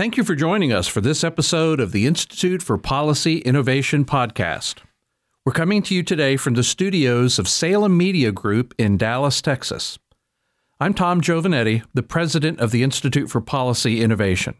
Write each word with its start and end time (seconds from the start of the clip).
Thank 0.00 0.16
you 0.16 0.24
for 0.24 0.34
joining 0.34 0.72
us 0.72 0.86
for 0.86 1.02
this 1.02 1.22
episode 1.22 1.78
of 1.78 1.92
the 1.92 2.06
Institute 2.06 2.62
for 2.62 2.78
Policy 2.78 3.40
Innovation 3.40 4.06
podcast. 4.06 4.76
We're 5.44 5.52
coming 5.52 5.82
to 5.82 5.94
you 5.94 6.02
today 6.02 6.38
from 6.38 6.54
the 6.54 6.62
studios 6.62 7.38
of 7.38 7.46
Salem 7.46 7.98
Media 7.98 8.32
Group 8.32 8.72
in 8.78 8.96
Dallas, 8.96 9.42
Texas. 9.42 9.98
I'm 10.80 10.94
Tom 10.94 11.20
Giovanetti, 11.20 11.84
the 11.92 12.02
president 12.02 12.60
of 12.60 12.70
the 12.70 12.82
Institute 12.82 13.28
for 13.28 13.42
Policy 13.42 14.00
Innovation. 14.00 14.54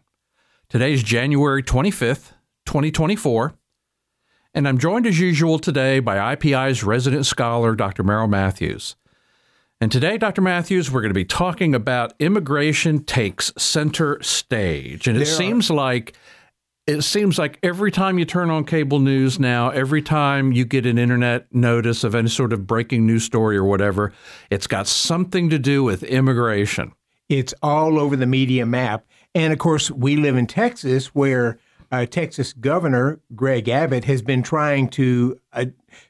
Today's 0.69 1.01
January 1.01 1.63
25th, 1.63 2.33
2024, 2.67 3.55
and 4.53 4.67
I'm 4.67 4.77
joined 4.77 5.07
as 5.07 5.19
usual 5.19 5.57
today 5.57 5.99
by 6.01 6.35
IPI's 6.35 6.83
resident 6.83 7.25
scholar, 7.25 7.73
Dr. 7.73 8.03
Merrill 8.03 8.27
Matthews. 8.27 8.95
And 9.81 9.91
today, 9.91 10.19
Dr. 10.19 10.41
Matthews, 10.41 10.91
we're 10.91 11.01
going 11.01 11.09
to 11.09 11.15
be 11.15 11.25
talking 11.25 11.73
about 11.73 12.13
immigration 12.19 13.03
takes 13.03 13.51
center 13.57 14.21
stage. 14.21 15.07
And 15.07 15.17
it 15.17 15.21
There 15.25 15.33
are- 15.33 15.37
seems 15.37 15.69
like 15.71 16.13
it 16.87 17.03
seems 17.03 17.37
like 17.37 17.59
every 17.63 17.91
time 17.91 18.17
you 18.17 18.25
turn 18.25 18.49
on 18.49 18.65
cable 18.65 18.99
news 18.99 19.39
now, 19.39 19.69
every 19.69 20.01
time 20.01 20.51
you 20.51 20.65
get 20.65 20.85
an 20.85 20.97
internet 20.97 21.45
notice 21.53 22.03
of 22.03 22.15
any 22.15 22.27
sort 22.27 22.51
of 22.51 22.65
breaking 22.67 23.05
news 23.05 23.23
story 23.23 23.55
or 23.55 23.63
whatever, 23.63 24.11
it's 24.49 24.65
got 24.67 24.87
something 24.87 25.49
to 25.51 25.59
do 25.59 25.83
with 25.83 26.01
immigration. 26.03 26.91
It's 27.29 27.53
all 27.61 27.99
over 27.99 28.15
the 28.15 28.25
media 28.25 28.65
map. 28.65 29.05
And 29.35 29.53
of 29.53 29.59
course, 29.59 29.89
we 29.91 30.15
live 30.15 30.35
in 30.35 30.47
Texas 30.47 31.07
where 31.15 31.59
uh, 31.91 32.05
Texas 32.07 32.51
Governor 32.53 33.19
Greg 33.35 33.69
Abbott 33.69 34.03
has 34.05 34.21
been 34.21 34.41
trying 34.43 34.89
to 34.89 35.37
uh, 35.53 35.65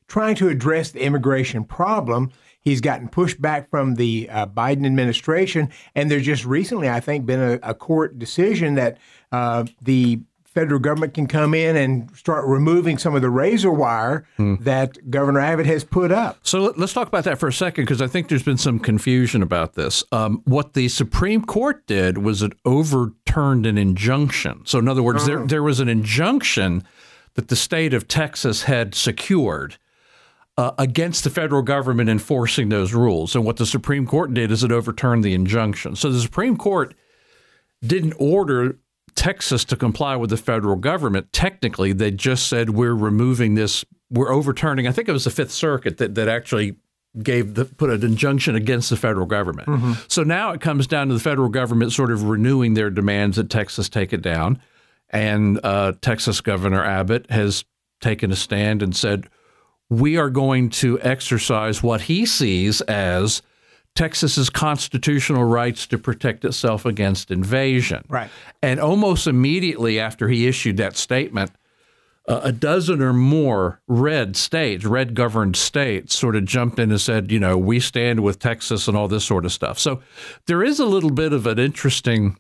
trying 0.08 0.36
to 0.36 0.48
address 0.50 0.92
the 0.92 1.04
immigration 1.04 1.64
problem. 1.66 2.32
He's 2.62 2.80
gotten 2.82 3.10
pushback 3.10 3.70
from 3.70 3.96
the 3.96 4.30
uh, 4.30 4.46
Biden 4.46 4.86
administration, 4.86 5.70
and 5.96 6.10
there's 6.12 6.26
just 6.26 6.46
recently, 6.46 6.90
I 6.90 7.00
think, 7.00 7.26
been 7.26 7.40
a, 7.42 7.60
a 7.64 7.74
court 7.74 8.20
decision 8.20 8.76
that 8.76 8.98
uh, 9.32 9.66
the 9.82 10.20
federal 10.46 10.80
government 10.82 11.14
can 11.14 11.28
come 11.28 11.54
in 11.54 11.78
and 11.78 12.12
start 12.14 12.46
removing 12.46 12.98
some 12.98 13.16
of 13.16 13.22
the 13.22 13.30
razor 13.30 13.72
wire 13.72 14.26
that 14.38 15.10
Governor 15.10 15.40
Abbott 15.40 15.66
has 15.66 15.86
put 15.86 16.12
up. 16.12 16.40
So 16.44 16.60
let- 16.64 16.78
let's 16.78 16.92
talk 16.92 17.08
about 17.08 17.24
that 17.24 17.40
for 17.40 17.48
a 17.48 17.54
second 17.54 17.86
because 17.86 18.02
I 18.02 18.08
think 18.08 18.28
there's 18.28 18.44
been 18.44 18.58
some 18.58 18.78
confusion 18.78 19.42
about 19.42 19.76
this. 19.76 20.04
Um, 20.12 20.42
what 20.44 20.74
the 20.74 20.90
Supreme 20.90 21.46
Court 21.46 21.88
did 21.88 22.18
was 22.18 22.42
it 22.42 22.52
overturned 22.66 23.66
an 23.66 23.78
injunction. 23.78 24.62
So, 24.66 24.78
in 24.80 24.90
other 24.90 25.02
words, 25.02 25.26
there, 25.26 25.46
there 25.48 25.64
was 25.64 25.80
an 25.80 25.88
injunction 25.88 26.84
that 27.36 27.48
the 27.48 27.56
state 27.56 27.94
of 27.94 28.10
Texas 28.10 28.64
had 28.64 28.94
secured 28.94 29.78
uh, 30.58 30.72
against 30.78 31.24
the 31.24 31.30
federal 31.30 31.62
government 31.62 32.10
enforcing 32.10 32.70
those 32.70 32.94
rules. 32.94 33.36
And 33.36 33.46
what 33.46 33.58
the 33.58 33.66
Supreme 33.66 34.06
Court 34.06 34.34
did 34.34 34.52
is 34.52 34.64
it 34.64 34.72
overturned 34.72 35.24
the 35.24 35.34
injunction. 35.34 35.96
So, 35.96 36.12
the 36.12 36.20
Supreme 36.20 36.58
Court 36.58 36.94
didn't 37.86 38.14
order 38.20 38.78
Texas 39.16 39.66
to 39.66 39.76
comply 39.76 40.16
with 40.16 40.30
the 40.30 40.38
federal 40.38 40.76
government. 40.76 41.32
Technically, 41.34 41.94
they 41.94 42.12
just 42.12 42.48
said 42.48 42.72
we're 42.72 42.94
removing 42.96 43.56
this, 43.56 43.84
we're 44.10 44.32
overturning. 44.32 44.88
I 44.88 44.92
think 44.92 45.10
it 45.10 45.14
was 45.14 45.24
the 45.24 45.32
Fifth 45.32 45.52
Circuit 45.52 45.98
that, 45.98 46.16
that 46.16 46.28
actually 46.28 46.76
gave 47.22 47.56
the 47.56 47.66
put 47.66 47.90
an 47.90 48.04
injunction 48.06 48.56
against 48.56 48.90
the 48.90 48.96
federal 48.96 49.26
government. 49.26 49.68
So 50.08 50.24
now 50.24 50.52
it 50.52 50.62
comes 50.62 50.88
down 50.88 51.10
to 51.10 51.14
the 51.14 51.20
federal 51.20 51.50
government 51.50 51.92
sort 51.92 52.10
of 52.10 52.24
renewing 52.24 52.74
their 52.74 52.90
demands 52.90 53.36
that 53.36 53.50
Texas 53.50 53.90
take 53.90 54.14
it 54.14 54.22
down. 54.22 54.62
And 55.10 55.60
uh, 55.62 55.94
Texas 56.02 56.40
Governor 56.40 56.86
Abbott 56.86 57.30
has 57.30 57.66
taken 58.00 58.32
a 58.32 58.36
stand 58.38 58.82
and 58.82 58.96
said, 58.96 59.28
we 59.92 60.16
are 60.16 60.30
going 60.30 60.70
to 60.70 60.98
exercise 61.02 61.84
what 61.84 62.02
he 62.02 62.26
sees 62.26 62.80
as 62.82 63.42
Texas's 63.94 64.50
constitutional 64.50 65.44
rights 65.44 65.86
to 65.88 65.98
protect 65.98 66.46
itself 66.46 66.86
against 66.86 67.30
invasion. 67.30 68.06
Right. 68.08 68.30
And 68.64 68.80
almost 68.80 69.28
immediately 69.28 70.00
after 70.00 70.30
he 70.30 70.48
issued 70.48 70.78
that 70.78 70.96
statement, 70.96 71.52
uh, 72.26 72.40
a 72.42 72.54
dozen 72.54 73.02
or 73.02 73.12
more 73.12 73.82
red 73.86 74.38
states, 74.38 74.86
red 74.86 75.14
governed 75.14 75.58
states, 75.58 76.18
sort 76.18 76.38
of 76.38 76.46
jumped 76.46 76.80
in 76.80 76.90
and 76.92 77.02
said, 77.02 77.30
you 77.30 77.40
know, 77.40 77.58
we 77.58 77.82
stand 77.82 78.22
with 78.22 78.40
Texas 78.40 78.88
and 78.88 78.96
all 78.96 79.10
this 79.10 79.26
sort 79.26 79.44
of 79.44 79.52
stuff. 79.52 79.78
So 79.78 80.02
there 80.46 80.64
is 80.64 80.80
a 80.80 80.86
little 80.86 81.12
bit 81.12 81.34
of 81.34 81.46
an 81.46 81.60
interesting 81.60 82.38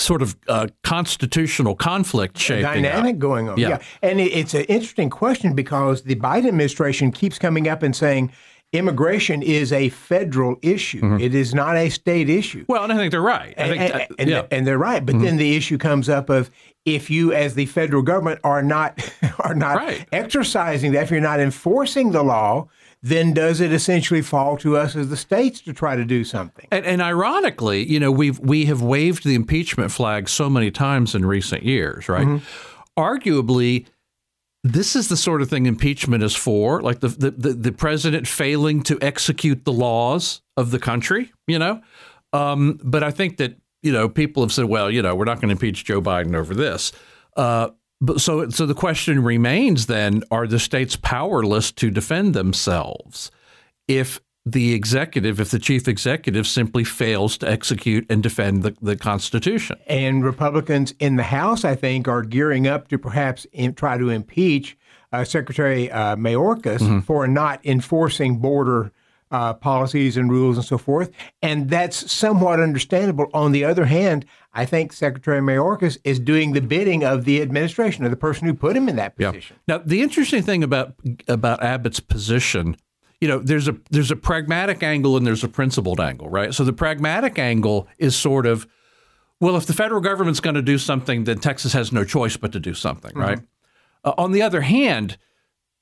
sort 0.00 0.22
of 0.22 0.36
uh, 0.48 0.66
constitutional 0.82 1.74
conflict 1.74 2.38
shaping 2.38 2.64
up. 2.64 2.74
dynamic 2.74 3.18
going 3.18 3.48
on. 3.48 3.58
Yeah. 3.58 3.68
Yeah. 3.68 3.78
And 4.02 4.20
it's 4.20 4.54
an 4.54 4.62
interesting 4.64 5.10
question 5.10 5.54
because 5.54 6.02
the 6.02 6.14
Biden 6.16 6.48
administration 6.48 7.12
keeps 7.12 7.38
coming 7.38 7.68
up 7.68 7.82
and 7.82 7.94
saying 7.94 8.32
immigration 8.72 9.42
is 9.42 9.72
a 9.72 9.88
federal 9.88 10.56
issue. 10.62 11.00
Mm-hmm. 11.00 11.20
It 11.20 11.34
is 11.34 11.52
not 11.54 11.76
a 11.76 11.88
state 11.90 12.30
issue. 12.30 12.64
Well, 12.68 12.84
and 12.84 12.92
I 12.92 12.96
think 12.96 13.10
they're 13.10 13.20
right. 13.20 13.52
I 13.58 13.62
And, 13.62 13.70
think, 13.78 13.94
and, 13.94 14.06
and- 14.20 14.30
yeah. 14.30 14.38
Mm-hmm. 14.42 14.54
and 14.54 14.66
they're 14.66 14.78
right. 14.78 15.04
But 15.04 15.18
then 15.20 15.36
the 15.36 15.56
issue 15.56 15.76
comes 15.76 16.08
up 16.08 16.30
of 16.30 16.50
if 16.84 17.10
you, 17.10 17.32
as 17.32 17.54
the 17.54 17.66
federal 17.66 18.02
government, 18.02 18.40
are 18.44 18.62
not 18.62 18.98
are 19.40 19.54
not 19.54 19.76
Right. 19.76 20.06
exercising 20.12 20.92
that, 20.92 21.02
if 21.04 21.10
you're 21.10 21.20
not 21.20 21.40
enforcing 21.40 22.12
the 22.12 22.22
law, 22.22 22.68
then 23.02 23.32
does 23.32 23.60
it 23.60 23.72
essentially 23.72 24.20
fall 24.20 24.56
to 24.58 24.76
us 24.76 24.94
as 24.94 25.08
the 25.08 25.16
states 25.16 25.60
to 25.62 25.72
try 25.72 25.96
to 25.96 26.04
do 26.04 26.22
something? 26.22 26.66
And, 26.70 26.84
and 26.84 27.00
ironically, 27.00 27.90
you 27.90 27.98
know, 27.98 28.10
we've 28.10 28.38
we 28.38 28.66
have 28.66 28.82
waved 28.82 29.24
the 29.24 29.34
impeachment 29.34 29.90
flag 29.90 30.28
so 30.28 30.50
many 30.50 30.70
times 30.70 31.14
in 31.14 31.24
recent 31.24 31.62
years, 31.62 32.08
right? 32.08 32.26
Arguably, 32.98 33.86
this 34.62 34.94
is 34.94 35.08
the 35.08 35.16
sort 35.16 35.40
of 35.40 35.48
thing 35.48 35.64
impeachment 35.64 36.22
is 36.22 36.36
for, 36.36 36.82
like 36.82 37.00
the, 37.00 37.08
the 37.08 37.30
the 37.30 37.52
the 37.54 37.72
president 37.72 38.28
failing 38.28 38.82
to 38.82 38.98
execute 39.00 39.64
the 39.64 39.72
laws 39.72 40.42
of 40.56 40.70
the 40.70 40.78
country, 40.78 41.32
you 41.46 41.58
know. 41.58 41.80
Um, 42.32 42.78
but 42.84 43.02
I 43.02 43.10
think 43.10 43.38
that 43.38 43.56
you 43.82 43.92
know 43.92 44.08
people 44.08 44.42
have 44.42 44.52
said, 44.52 44.66
well, 44.66 44.90
you 44.90 45.00
know, 45.00 45.14
we're 45.14 45.24
not 45.24 45.36
going 45.40 45.48
to 45.48 45.52
impeach 45.52 45.84
Joe 45.84 46.02
Biden 46.02 46.34
over 46.34 46.54
this. 46.54 46.92
Uh, 47.36 47.70
but 48.00 48.20
so 48.20 48.48
so 48.48 48.66
the 48.66 48.74
question 48.74 49.22
remains 49.22 49.86
then: 49.86 50.22
Are 50.30 50.46
the 50.46 50.58
states 50.58 50.96
powerless 50.96 51.70
to 51.72 51.90
defend 51.90 52.34
themselves 52.34 53.30
if 53.88 54.20
the 54.46 54.72
executive, 54.72 55.38
if 55.38 55.50
the 55.50 55.58
chief 55.58 55.86
executive 55.86 56.46
simply 56.46 56.82
fails 56.82 57.36
to 57.38 57.48
execute 57.48 58.06
and 58.10 58.22
defend 58.22 58.62
the, 58.62 58.74
the 58.80 58.96
Constitution? 58.96 59.78
And 59.86 60.24
Republicans 60.24 60.94
in 60.98 61.16
the 61.16 61.22
House, 61.22 61.64
I 61.64 61.74
think, 61.74 62.08
are 62.08 62.22
gearing 62.22 62.66
up 62.66 62.88
to 62.88 62.98
perhaps 62.98 63.46
in, 63.52 63.74
try 63.74 63.98
to 63.98 64.08
impeach 64.08 64.78
uh, 65.12 65.24
Secretary 65.24 65.90
uh, 65.90 66.16
Mayorkas 66.16 67.04
for 67.04 67.26
not 67.26 67.64
enforcing 67.66 68.38
border 68.38 68.92
uh, 69.30 69.54
policies 69.54 70.16
and 70.16 70.30
rules 70.30 70.56
and 70.56 70.66
so 70.66 70.78
forth. 70.78 71.10
And 71.42 71.70
that's 71.70 72.10
somewhat 72.10 72.60
understandable. 72.60 73.26
On 73.32 73.52
the 73.52 73.64
other 73.64 73.84
hand, 73.84 74.24
I 74.52 74.64
think 74.66 74.92
Secretary 74.92 75.40
Mayorkas 75.40 75.98
is 76.02 76.18
doing 76.18 76.52
the 76.52 76.60
bidding 76.60 77.04
of 77.04 77.24
the 77.24 77.40
administration, 77.40 78.04
of 78.04 78.10
the 78.10 78.16
person 78.16 78.46
who 78.46 78.54
put 78.54 78.76
him 78.76 78.88
in 78.88 78.96
that 78.96 79.16
position. 79.16 79.56
Now, 79.68 79.78
the 79.78 80.02
interesting 80.02 80.42
thing 80.42 80.64
about 80.64 80.94
about 81.28 81.62
Abbott's 81.62 82.00
position, 82.00 82.76
you 83.20 83.28
know, 83.28 83.38
there's 83.38 83.68
a 83.68 83.76
there's 83.90 84.10
a 84.10 84.16
pragmatic 84.16 84.82
angle 84.82 85.16
and 85.16 85.24
there's 85.26 85.44
a 85.44 85.48
principled 85.48 86.00
angle, 86.00 86.28
right? 86.28 86.52
So 86.52 86.64
the 86.64 86.72
pragmatic 86.72 87.38
angle 87.38 87.86
is 87.98 88.16
sort 88.16 88.44
of, 88.44 88.66
well, 89.38 89.56
if 89.56 89.66
the 89.66 89.72
federal 89.72 90.00
government's 90.00 90.40
going 90.40 90.56
to 90.56 90.62
do 90.62 90.78
something, 90.78 91.24
then 91.24 91.38
Texas 91.38 91.72
has 91.72 91.92
no 91.92 92.04
choice 92.04 92.36
but 92.36 92.50
to 92.52 92.60
do 92.60 92.74
something, 92.74 93.12
right? 93.14 93.38
Uh, 94.02 94.14
on 94.18 94.32
the 94.32 94.42
other 94.42 94.62
hand, 94.62 95.16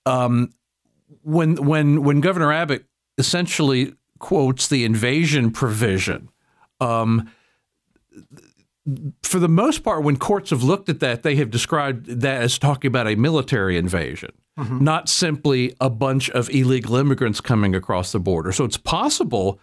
um, 0.05 0.51
when 1.23 1.57
when 1.57 2.03
when 2.03 2.21
Governor 2.21 2.53
Abbott 2.53 2.85
essentially 3.17 3.95
quotes 4.19 4.69
the 4.69 4.85
invasion 4.85 5.51
provision. 5.53 6.29
Um, 6.81 7.31
for 9.23 9.39
the 9.39 9.49
most 9.49 9.83
part, 9.83 10.03
when 10.03 10.17
courts 10.17 10.51
have 10.51 10.63
looked 10.63 10.89
at 10.89 11.01
that, 11.01 11.23
they 11.23 11.37
have 11.37 11.51
described 11.51 12.07
that 12.07 12.43
as 12.43 12.59
talking 12.59 12.89
about 12.89 13.07
a 13.07 13.17
military 13.17 13.77
invasion, 13.77 14.31
mm-hmm. 14.59 14.83
not 14.83 15.09
simply 15.09 15.75
a 15.81 15.91
bunch 15.91 16.31
of 16.31 16.49
illegal 16.51 16.97
immigrants 16.97 17.41
coming 17.41 17.75
across 17.75 18.13
the 18.13 18.21
border. 18.21 18.53
So 18.53 18.65
it's 18.65 18.77
possible 18.77 19.61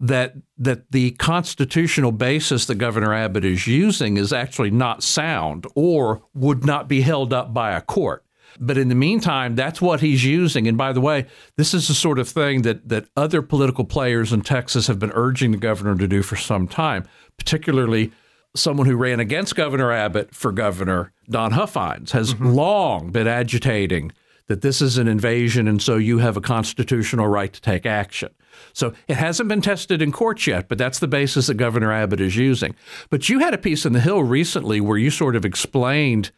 that 0.00 0.34
that 0.56 0.92
the 0.92 1.12
constitutional 1.12 2.12
basis 2.12 2.66
that 2.66 2.76
Governor 2.76 3.12
Abbott 3.12 3.44
is 3.44 3.66
using 3.66 4.16
is 4.16 4.32
actually 4.32 4.70
not 4.70 5.02
sound 5.02 5.66
or 5.74 6.22
would 6.34 6.64
not 6.64 6.88
be 6.88 7.00
held 7.00 7.32
up 7.32 7.52
by 7.52 7.72
a 7.72 7.80
court. 7.80 8.24
But 8.60 8.78
in 8.78 8.88
the 8.88 8.94
meantime, 8.94 9.56
that's 9.56 9.80
what 9.80 10.00
he's 10.00 10.24
using. 10.24 10.66
And 10.66 10.78
by 10.78 10.92
the 10.92 11.00
way, 11.00 11.26
this 11.56 11.74
is 11.74 11.88
the 11.88 11.94
sort 11.94 12.18
of 12.18 12.28
thing 12.28 12.62
that 12.62 12.88
that 12.88 13.06
other 13.16 13.42
political 13.42 13.84
players 13.84 14.32
in 14.32 14.42
Texas 14.42 14.86
have 14.86 14.98
been 14.98 15.12
urging 15.14 15.50
the 15.50 15.58
governor 15.58 15.96
to 15.96 16.06
do 16.06 16.22
for 16.22 16.36
some 16.36 16.68
time, 16.68 17.04
particularly 17.36 18.12
someone 18.54 18.86
who 18.86 18.96
ran 18.96 19.20
against 19.20 19.54
Governor 19.54 19.92
Abbott 19.92 20.34
for 20.34 20.52
governor, 20.52 21.12
Don 21.28 21.52
Huffines, 21.52 22.12
has 22.12 22.38
long 22.40 23.10
been 23.10 23.26
agitating 23.26 24.12
that 24.46 24.62
this 24.62 24.80
is 24.80 24.98
an 24.98 25.06
invasion 25.08 25.68
and 25.68 25.80
so 25.80 25.96
you 25.96 26.18
have 26.18 26.36
a 26.36 26.40
constitutional 26.40 27.28
right 27.28 27.52
to 27.52 27.60
take 27.60 27.86
action. 27.86 28.30
So 28.72 28.92
it 29.06 29.16
hasn't 29.16 29.48
been 29.48 29.60
tested 29.60 30.02
in 30.02 30.10
courts 30.10 30.46
yet, 30.46 30.68
but 30.68 30.78
that's 30.78 30.98
the 30.98 31.06
basis 31.06 31.46
that 31.46 31.54
Governor 31.54 31.92
Abbott 31.92 32.20
is 32.20 32.36
using. 32.36 32.74
But 33.10 33.28
you 33.28 33.38
had 33.38 33.54
a 33.54 33.58
piece 33.58 33.86
in 33.86 33.92
the 33.92 34.00
Hill 34.00 34.22
recently 34.22 34.80
where 34.80 34.98
you 34.98 35.10
sort 35.10 35.36
of 35.36 35.44
explained 35.44 36.32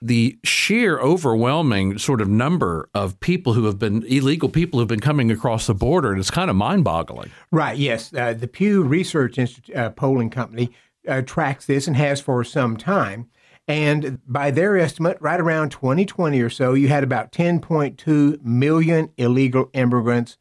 the 0.00 0.38
sheer 0.44 1.00
overwhelming 1.00 1.98
sort 1.98 2.20
of 2.20 2.28
number 2.28 2.88
of 2.94 3.18
people 3.18 3.54
who 3.54 3.64
have 3.64 3.78
been 3.78 4.04
illegal 4.04 4.48
people 4.48 4.78
who've 4.78 4.88
been 4.88 5.00
coming 5.00 5.30
across 5.30 5.66
the 5.66 5.74
border, 5.74 6.12
and 6.12 6.20
it's 6.20 6.30
kind 6.30 6.48
of 6.48 6.56
mind 6.56 6.84
boggling. 6.84 7.30
Right. 7.50 7.76
Yes. 7.76 8.14
Uh, 8.14 8.32
the 8.32 8.46
Pew 8.46 8.82
Research 8.84 9.38
Institute 9.38 9.74
uh, 9.74 9.90
polling 9.90 10.30
company 10.30 10.70
uh, 11.06 11.22
tracks 11.22 11.66
this 11.66 11.86
and 11.86 11.96
has 11.96 12.20
for 12.20 12.42
some 12.44 12.76
time. 12.76 13.28
And 13.66 14.20
by 14.26 14.50
their 14.50 14.78
estimate, 14.78 15.18
right 15.20 15.38
around 15.38 15.70
2020 15.70 16.40
or 16.40 16.48
so, 16.48 16.72
you 16.72 16.88
had 16.88 17.04
about 17.04 17.32
10.2 17.32 18.42
million 18.42 19.10
illegal 19.18 19.68
immigrants 19.74 20.38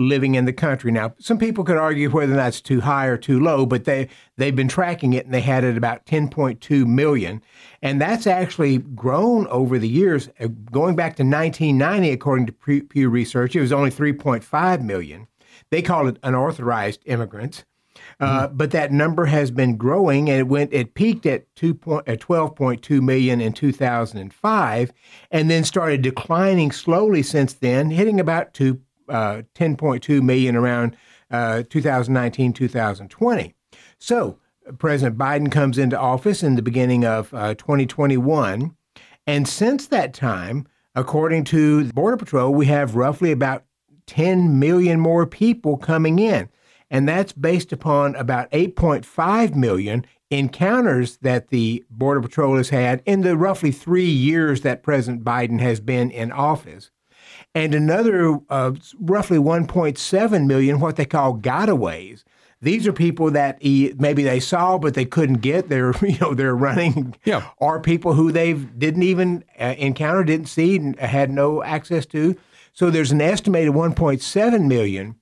living 0.00 0.34
in 0.34 0.46
the 0.46 0.52
country. 0.52 0.90
Now, 0.90 1.14
some 1.18 1.36
people 1.36 1.62
could 1.62 1.76
argue 1.76 2.08
whether 2.08 2.34
that's 2.34 2.62
too 2.62 2.80
high 2.80 3.06
or 3.06 3.18
too 3.18 3.38
low, 3.38 3.66
but 3.66 3.84
they 3.84 4.08
they've 4.38 4.56
been 4.56 4.66
tracking 4.66 5.12
it 5.12 5.26
and 5.26 5.34
they 5.34 5.42
had 5.42 5.62
it 5.62 5.76
about 5.76 6.06
10.2 6.06 6.86
million, 6.86 7.42
and 7.82 8.00
that's 8.00 8.26
actually 8.26 8.78
grown 8.78 9.46
over 9.48 9.78
the 9.78 9.88
years. 9.88 10.30
Uh, 10.40 10.48
going 10.72 10.96
back 10.96 11.16
to 11.16 11.22
1990, 11.22 12.10
according 12.10 12.46
to 12.46 12.52
Pew 12.52 13.10
Research, 13.10 13.54
it 13.54 13.60
was 13.60 13.72
only 13.72 13.90
3.5 13.90 14.82
million. 14.82 15.28
They 15.70 15.82
call 15.82 16.08
it 16.08 16.18
unauthorized 16.22 17.02
immigrants. 17.04 17.64
Mm-hmm. 18.20 18.54
but 18.54 18.70
that 18.72 18.92
number 18.92 19.24
has 19.24 19.50
been 19.50 19.78
growing, 19.78 20.28
and 20.28 20.38
it 20.38 20.46
went. 20.48 20.74
It 20.74 20.92
peaked 20.92 21.24
at 21.24 21.54
two 21.56 21.72
point 21.72 22.06
at 22.06 22.20
twelve 22.20 22.54
point 22.54 22.82
two 22.82 23.00
million 23.00 23.40
in 23.40 23.54
two 23.54 23.72
thousand 23.72 24.18
and 24.18 24.32
five, 24.32 24.92
and 25.30 25.50
then 25.50 25.64
started 25.64 26.02
declining 26.02 26.70
slowly 26.70 27.22
since 27.22 27.54
then, 27.54 27.90
hitting 27.90 28.20
about 28.20 28.52
two 28.52 28.80
uh, 29.08 29.42
ten 29.54 29.74
point 29.74 30.02
two 30.02 30.20
million 30.20 30.54
around 30.54 30.96
uh, 31.30 31.62
2019 31.70 32.52
2020. 32.52 33.54
So 33.98 34.38
President 34.78 35.16
Biden 35.16 35.50
comes 35.50 35.78
into 35.78 35.98
office 35.98 36.42
in 36.42 36.56
the 36.56 36.62
beginning 36.62 37.06
of 37.06 37.32
uh, 37.32 37.54
2021, 37.54 38.76
and 39.26 39.48
since 39.48 39.86
that 39.86 40.12
time, 40.12 40.66
according 40.94 41.44
to 41.44 41.84
the 41.84 41.94
Border 41.94 42.18
Patrol, 42.18 42.52
we 42.52 42.66
have 42.66 42.96
roughly 42.96 43.32
about 43.32 43.64
10 44.06 44.58
million 44.58 45.00
more 45.00 45.24
people 45.24 45.78
coming 45.78 46.18
in 46.18 46.50
and 46.90 47.08
that's 47.08 47.32
based 47.32 47.72
upon 47.72 48.16
about 48.16 48.50
8.5 48.50 49.54
million 49.54 50.04
encounters 50.30 51.18
that 51.18 51.48
the 51.48 51.84
Border 51.90 52.20
Patrol 52.20 52.56
has 52.56 52.70
had 52.70 53.02
in 53.04 53.22
the 53.22 53.36
roughly 53.36 53.72
three 53.72 54.10
years 54.10 54.62
that 54.62 54.82
President 54.82 55.24
Biden 55.24 55.60
has 55.60 55.80
been 55.80 56.10
in 56.10 56.32
office. 56.32 56.90
And 57.54 57.74
another 57.74 58.38
uh, 58.48 58.72
roughly 59.00 59.38
1.7 59.38 60.46
million, 60.46 60.80
what 60.80 60.96
they 60.96 61.04
call 61.04 61.36
gotaways. 61.36 62.24
These 62.62 62.86
are 62.86 62.92
people 62.92 63.30
that 63.30 63.60
he, 63.60 63.94
maybe 63.98 64.22
they 64.22 64.38
saw 64.38 64.76
but 64.78 64.94
they 64.94 65.06
couldn't 65.06 65.38
get. 65.38 65.68
They're 65.68 65.94
you 66.02 66.18
know 66.18 66.34
they're 66.34 66.54
running. 66.54 67.16
Yeah. 67.24 67.48
Or 67.56 67.80
people 67.80 68.14
who 68.14 68.30
they 68.30 68.52
didn't 68.52 69.02
even 69.02 69.44
uh, 69.58 69.74
encounter, 69.78 70.24
didn't 70.24 70.48
see, 70.48 70.76
and 70.76 70.98
had 70.98 71.30
no 71.30 71.62
access 71.62 72.06
to. 72.06 72.36
So 72.72 72.90
there's 72.90 73.10
an 73.10 73.20
estimated 73.20 73.72
1.7 73.72 74.66
million 74.66 75.16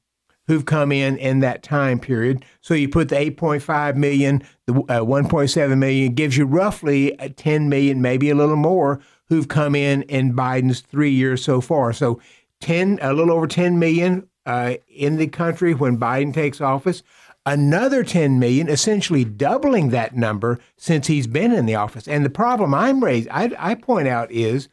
who've 0.48 0.64
come 0.64 0.90
in 0.90 1.16
in 1.18 1.40
that 1.40 1.62
time 1.62 2.00
period. 2.00 2.44
So 2.60 2.74
you 2.74 2.88
put 2.88 3.10
the 3.10 3.16
8.5 3.16 3.96
million, 3.96 4.42
the 4.66 4.74
uh, 4.74 5.04
1.7 5.04 5.78
million 5.78 6.14
gives 6.14 6.36
you 6.36 6.46
roughly 6.46 7.12
10 7.36 7.68
million, 7.68 8.02
maybe 8.02 8.30
a 8.30 8.34
little 8.34 8.56
more, 8.56 9.00
who've 9.26 9.46
come 9.46 9.74
in 9.74 10.02
in 10.02 10.34
Biden's 10.34 10.80
three 10.80 11.10
years 11.10 11.44
so 11.44 11.60
far. 11.60 11.92
So 11.92 12.18
10, 12.60 12.98
a 13.02 13.12
little 13.12 13.32
over 13.32 13.46
10 13.46 13.78
million 13.78 14.26
uh, 14.46 14.74
in 14.88 15.18
the 15.18 15.28
country 15.28 15.74
when 15.74 15.98
Biden 15.98 16.32
takes 16.32 16.60
office. 16.60 17.02
Another 17.44 18.02
10 18.02 18.38
million, 18.38 18.68
essentially 18.68 19.24
doubling 19.24 19.90
that 19.90 20.16
number 20.16 20.58
since 20.76 21.06
he's 21.06 21.26
been 21.26 21.52
in 21.52 21.66
the 21.66 21.74
office. 21.74 22.08
And 22.08 22.24
the 22.24 22.30
problem 22.30 22.74
I'm 22.74 23.04
raised, 23.04 23.28
I, 23.30 23.52
I 23.58 23.74
point 23.74 24.08
out 24.08 24.30
is 24.30 24.68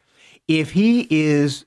if 0.48 0.72
he 0.72 1.06
is, 1.10 1.66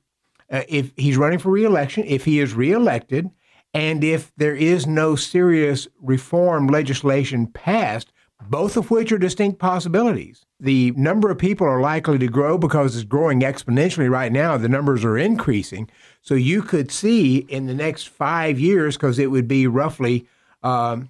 uh, 0.51 0.63
if 0.67 0.91
he's 0.97 1.17
running 1.17 1.39
for 1.39 1.51
reelection, 1.51 2.05
if 2.05 2.25
he 2.25 2.39
is 2.39 2.53
reelected, 2.53 3.29
and 3.73 4.03
if 4.03 4.31
there 4.37 4.55
is 4.55 4.87
no 4.87 5.15
serious 5.15 5.87
reform 6.01 6.67
legislation 6.67 7.47
passed, 7.47 8.11
both 8.47 8.77
of 8.77 8.89
which 8.89 9.11
are 9.11 9.17
distinct 9.17 9.59
possibilities. 9.59 10.45
The 10.59 10.91
number 10.91 11.29
of 11.29 11.37
people 11.37 11.67
are 11.67 11.81
likely 11.81 12.17
to 12.19 12.27
grow 12.27 12.57
because 12.57 12.95
it's 12.95 13.05
growing 13.05 13.41
exponentially 13.41 14.09
right 14.09 14.31
now. 14.31 14.57
The 14.57 14.69
numbers 14.69 15.03
are 15.03 15.17
increasing. 15.17 15.89
So 16.21 16.35
you 16.35 16.61
could 16.61 16.91
see 16.91 17.37
in 17.37 17.67
the 17.67 17.73
next 17.73 18.09
five 18.09 18.59
years, 18.59 18.97
because 18.97 19.19
it 19.19 19.31
would 19.31 19.47
be 19.47 19.67
roughly 19.67 20.25
um, 20.63 21.09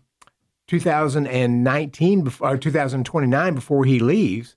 2019 0.67 2.31
or 2.41 2.57
2029 2.57 3.55
before 3.55 3.85
he 3.85 3.99
leaves, 3.99 4.55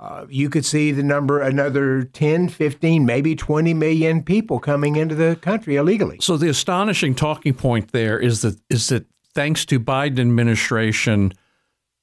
uh, 0.00 0.24
you 0.30 0.48
could 0.48 0.64
see 0.64 0.92
the 0.92 1.02
number 1.02 1.40
another 1.40 2.04
10, 2.04 2.48
15, 2.48 3.04
maybe 3.04 3.36
20 3.36 3.74
million 3.74 4.22
people 4.22 4.58
coming 4.58 4.96
into 4.96 5.14
the 5.14 5.36
country 5.36 5.76
illegally. 5.76 6.16
So 6.22 6.38
the 6.38 6.48
astonishing 6.48 7.14
talking 7.14 7.52
point 7.52 7.92
there 7.92 8.18
is 8.18 8.40
that 8.40 8.58
is 8.70 8.88
that 8.88 9.04
thanks 9.34 9.66
to 9.66 9.78
Biden 9.78 10.20
administration 10.20 11.32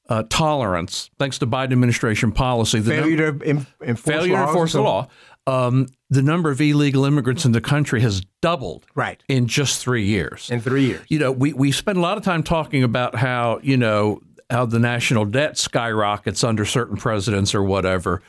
uh, 0.09 0.23
tolerance, 0.29 1.09
thanks 1.17 1.39
to 1.39 1.47
Biden 1.47 1.71
administration 1.71 2.31
policy, 2.31 2.79
the 2.79 2.91
failure 2.91 3.31
num- 3.31 3.39
to 3.39 3.45
em- 3.47 3.67
enforce, 3.81 4.15
failure 4.15 4.35
to 4.35 4.43
enforce 4.43 4.73
the 4.73 4.81
law, 4.81 5.07
um, 5.47 5.87
the 6.09 6.21
number 6.21 6.51
of 6.51 6.61
illegal 6.61 7.03
immigrants 7.03 7.45
in 7.45 7.51
the 7.51 7.61
country 7.61 8.01
has 8.01 8.21
doubled 8.41 8.85
right. 8.95 9.23
in 9.27 9.47
just 9.47 9.81
three 9.81 10.05
years. 10.05 10.51
In 10.51 10.61
three 10.61 10.85
years. 10.85 11.05
You 11.09 11.19
know, 11.19 11.31
we, 11.31 11.53
we 11.53 11.71
spend 11.71 11.97
a 11.97 12.01
lot 12.01 12.17
of 12.17 12.23
time 12.23 12.43
talking 12.43 12.83
about 12.83 13.15
how, 13.15 13.59
you 13.63 13.75
know, 13.75 14.21
how 14.49 14.65
the 14.65 14.79
national 14.79 15.25
debt 15.25 15.57
skyrockets 15.57 16.43
under 16.43 16.65
certain 16.65 16.97
presidents 16.97 17.53
or 17.53 17.63
whatever. 17.63 18.21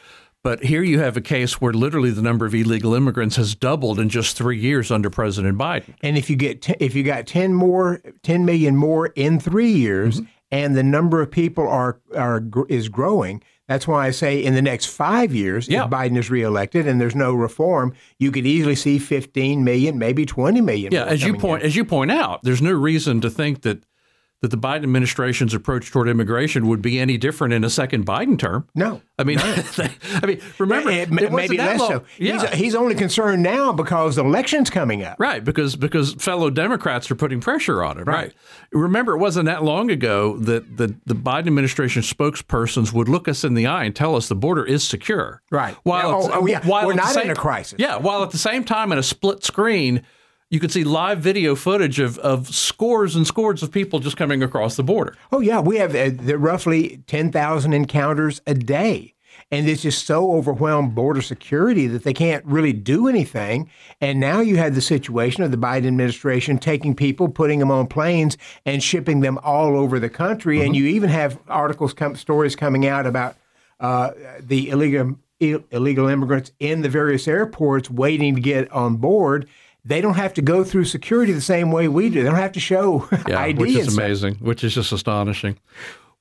But 0.44 0.64
here 0.64 0.82
you 0.82 1.00
have 1.00 1.16
a 1.16 1.20
case 1.20 1.60
where 1.60 1.72
literally 1.72 2.10
the 2.10 2.22
number 2.22 2.46
of 2.46 2.54
illegal 2.54 2.94
immigrants 2.94 3.36
has 3.36 3.54
doubled 3.54 3.98
in 3.98 4.08
just 4.08 4.36
three 4.36 4.58
years 4.58 4.90
under 4.90 5.10
President 5.10 5.58
Biden. 5.58 5.94
And 6.00 6.16
if 6.16 6.30
you 6.30 6.36
get 6.36 6.62
t- 6.62 6.76
if 6.78 6.94
you 6.94 7.02
got 7.02 7.26
ten 7.26 7.54
more, 7.54 8.00
ten 8.22 8.44
million 8.44 8.76
more 8.76 9.08
in 9.08 9.40
three 9.40 9.72
years, 9.72 10.20
mm-hmm. 10.20 10.30
and 10.52 10.76
the 10.76 10.82
number 10.82 11.20
of 11.20 11.30
people 11.30 11.66
are 11.66 12.00
are 12.14 12.42
is 12.68 12.88
growing, 12.88 13.42
that's 13.66 13.86
why 13.86 14.06
I 14.06 14.10
say 14.10 14.42
in 14.42 14.54
the 14.54 14.62
next 14.62 14.86
five 14.86 15.34
years, 15.34 15.68
yeah. 15.68 15.84
if 15.84 15.90
Biden 15.90 16.16
is 16.16 16.30
reelected 16.30 16.86
and 16.86 17.00
there's 17.00 17.16
no 17.16 17.34
reform, 17.34 17.92
you 18.18 18.30
could 18.30 18.46
easily 18.46 18.74
see 18.74 18.98
15 18.98 19.62
million, 19.62 19.98
maybe 19.98 20.24
20 20.24 20.60
million. 20.62 20.92
Yeah, 20.92 21.04
as 21.04 21.22
you 21.22 21.36
point 21.36 21.62
in. 21.62 21.66
as 21.66 21.76
you 21.76 21.84
point 21.84 22.10
out, 22.10 22.42
there's 22.44 22.62
no 22.62 22.72
reason 22.72 23.20
to 23.20 23.28
think 23.28 23.62
that 23.62 23.82
that 24.40 24.52
the 24.52 24.58
Biden 24.58 24.84
administration's 24.84 25.52
approach 25.52 25.90
toward 25.90 26.08
immigration 26.08 26.68
would 26.68 26.80
be 26.80 27.00
any 27.00 27.18
different 27.18 27.52
in 27.52 27.64
a 27.64 27.70
second 27.70 28.06
Biden 28.06 28.38
term. 28.38 28.68
No, 28.74 29.02
I 29.18 29.24
mean, 29.24 29.38
no. 29.38 29.62
I 30.22 30.26
mean, 30.26 30.40
remember, 30.58 30.90
it, 30.90 31.12
it 31.12 31.32
maybe 31.32 31.58
less 31.58 31.80
long. 31.80 31.90
so. 31.90 32.04
Yeah. 32.18 32.46
He's, 32.50 32.60
he's, 32.60 32.74
only 32.76 32.94
concerned 32.94 33.42
now 33.42 33.72
because 33.72 34.14
the 34.14 34.24
election's 34.24 34.70
coming 34.70 35.02
up, 35.02 35.18
right? 35.18 35.42
Because 35.42 35.74
because 35.74 36.14
fellow 36.14 36.50
Democrats 36.50 37.10
are 37.10 37.16
putting 37.16 37.40
pressure 37.40 37.82
on 37.82 37.98
him, 37.98 38.04
right? 38.04 38.14
right? 38.14 38.34
Remember, 38.70 39.14
it 39.14 39.18
wasn't 39.18 39.46
that 39.46 39.64
long 39.64 39.90
ago 39.90 40.36
that 40.38 40.76
the 40.76 40.94
the 41.04 41.14
Biden 41.14 41.48
administration 41.48 42.02
spokespersons 42.02 42.92
would 42.92 43.08
look 43.08 43.26
us 43.26 43.42
in 43.42 43.54
the 43.54 43.66
eye 43.66 43.84
and 43.84 43.96
tell 43.96 44.14
us 44.14 44.28
the 44.28 44.36
border 44.36 44.64
is 44.64 44.84
secure, 44.84 45.42
right? 45.50 45.74
While 45.82 46.14
oh, 46.14 46.30
oh, 46.32 46.46
yeah. 46.46 46.64
while 46.64 46.86
we're 46.86 46.94
not 46.94 47.08
same, 47.08 47.24
in 47.24 47.30
a 47.30 47.34
crisis, 47.34 47.78
yeah. 47.78 47.96
While 47.96 48.22
at 48.22 48.30
the 48.30 48.38
same 48.38 48.62
time, 48.62 48.92
in 48.92 48.98
a 48.98 49.02
split 49.02 49.42
screen 49.42 50.04
you 50.50 50.60
could 50.60 50.72
see 50.72 50.84
live 50.84 51.20
video 51.20 51.54
footage 51.54 51.98
of, 51.98 52.18
of 52.18 52.48
scores 52.48 53.14
and 53.14 53.26
scores 53.26 53.62
of 53.62 53.70
people 53.70 53.98
just 53.98 54.16
coming 54.16 54.42
across 54.42 54.76
the 54.76 54.82
border. 54.82 55.14
Oh, 55.30 55.40
yeah. 55.40 55.60
We 55.60 55.76
have 55.76 55.94
uh, 55.94 56.38
roughly 56.38 57.02
10,000 57.06 57.72
encounters 57.72 58.40
a 58.46 58.54
day. 58.54 59.14
And 59.50 59.68
it's 59.68 59.82
just 59.82 60.04
so 60.04 60.32
overwhelmed 60.32 60.94
border 60.94 61.22
security 61.22 61.86
that 61.86 62.02
they 62.02 62.12
can't 62.12 62.44
really 62.44 62.72
do 62.72 63.08
anything. 63.08 63.70
And 64.00 64.20
now 64.20 64.40
you 64.40 64.56
have 64.56 64.74
the 64.74 64.82
situation 64.82 65.42
of 65.42 65.50
the 65.50 65.56
Biden 65.56 65.86
administration 65.86 66.58
taking 66.58 66.94
people, 66.94 67.28
putting 67.28 67.58
them 67.58 67.70
on 67.70 67.86
planes, 67.86 68.36
and 68.66 68.82
shipping 68.82 69.20
them 69.20 69.38
all 69.42 69.78
over 69.78 69.98
the 69.98 70.10
country. 70.10 70.58
Mm-hmm. 70.58 70.66
And 70.66 70.76
you 70.76 70.86
even 70.86 71.08
have 71.08 71.38
articles, 71.48 71.94
come, 71.94 72.16
stories 72.16 72.56
coming 72.56 72.86
out 72.86 73.06
about 73.06 73.36
uh, 73.80 74.10
the 74.40 74.70
illegal 74.70 75.16
illegal 75.40 76.08
immigrants 76.08 76.50
in 76.58 76.82
the 76.82 76.88
various 76.88 77.28
airports 77.28 77.88
waiting 77.88 78.34
to 78.34 78.40
get 78.40 78.68
on 78.72 78.96
board 78.96 79.48
they 79.84 80.00
don't 80.00 80.14
have 80.14 80.34
to 80.34 80.42
go 80.42 80.64
through 80.64 80.84
security 80.84 81.32
the 81.32 81.40
same 81.40 81.72
way 81.72 81.88
we 81.88 82.10
do. 82.10 82.22
They 82.22 82.28
don't 82.28 82.38
have 82.38 82.52
to 82.52 82.60
show 82.60 83.08
yeah, 83.28 83.40
ID. 83.40 83.60
Which 83.60 83.76
is 83.76 83.96
amazing, 83.96 84.36
which 84.36 84.64
is 84.64 84.74
just 84.74 84.92
astonishing. 84.92 85.58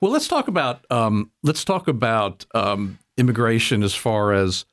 Well, 0.00 0.12
let's 0.12 0.28
talk 0.28 0.48
about 0.48 0.84
um, 0.90 1.30
let's 1.42 1.64
talk 1.64 1.88
about 1.88 2.46
um, 2.54 2.98
immigration 3.16 3.82
as 3.82 3.94
far 3.94 4.32
as 4.32 4.64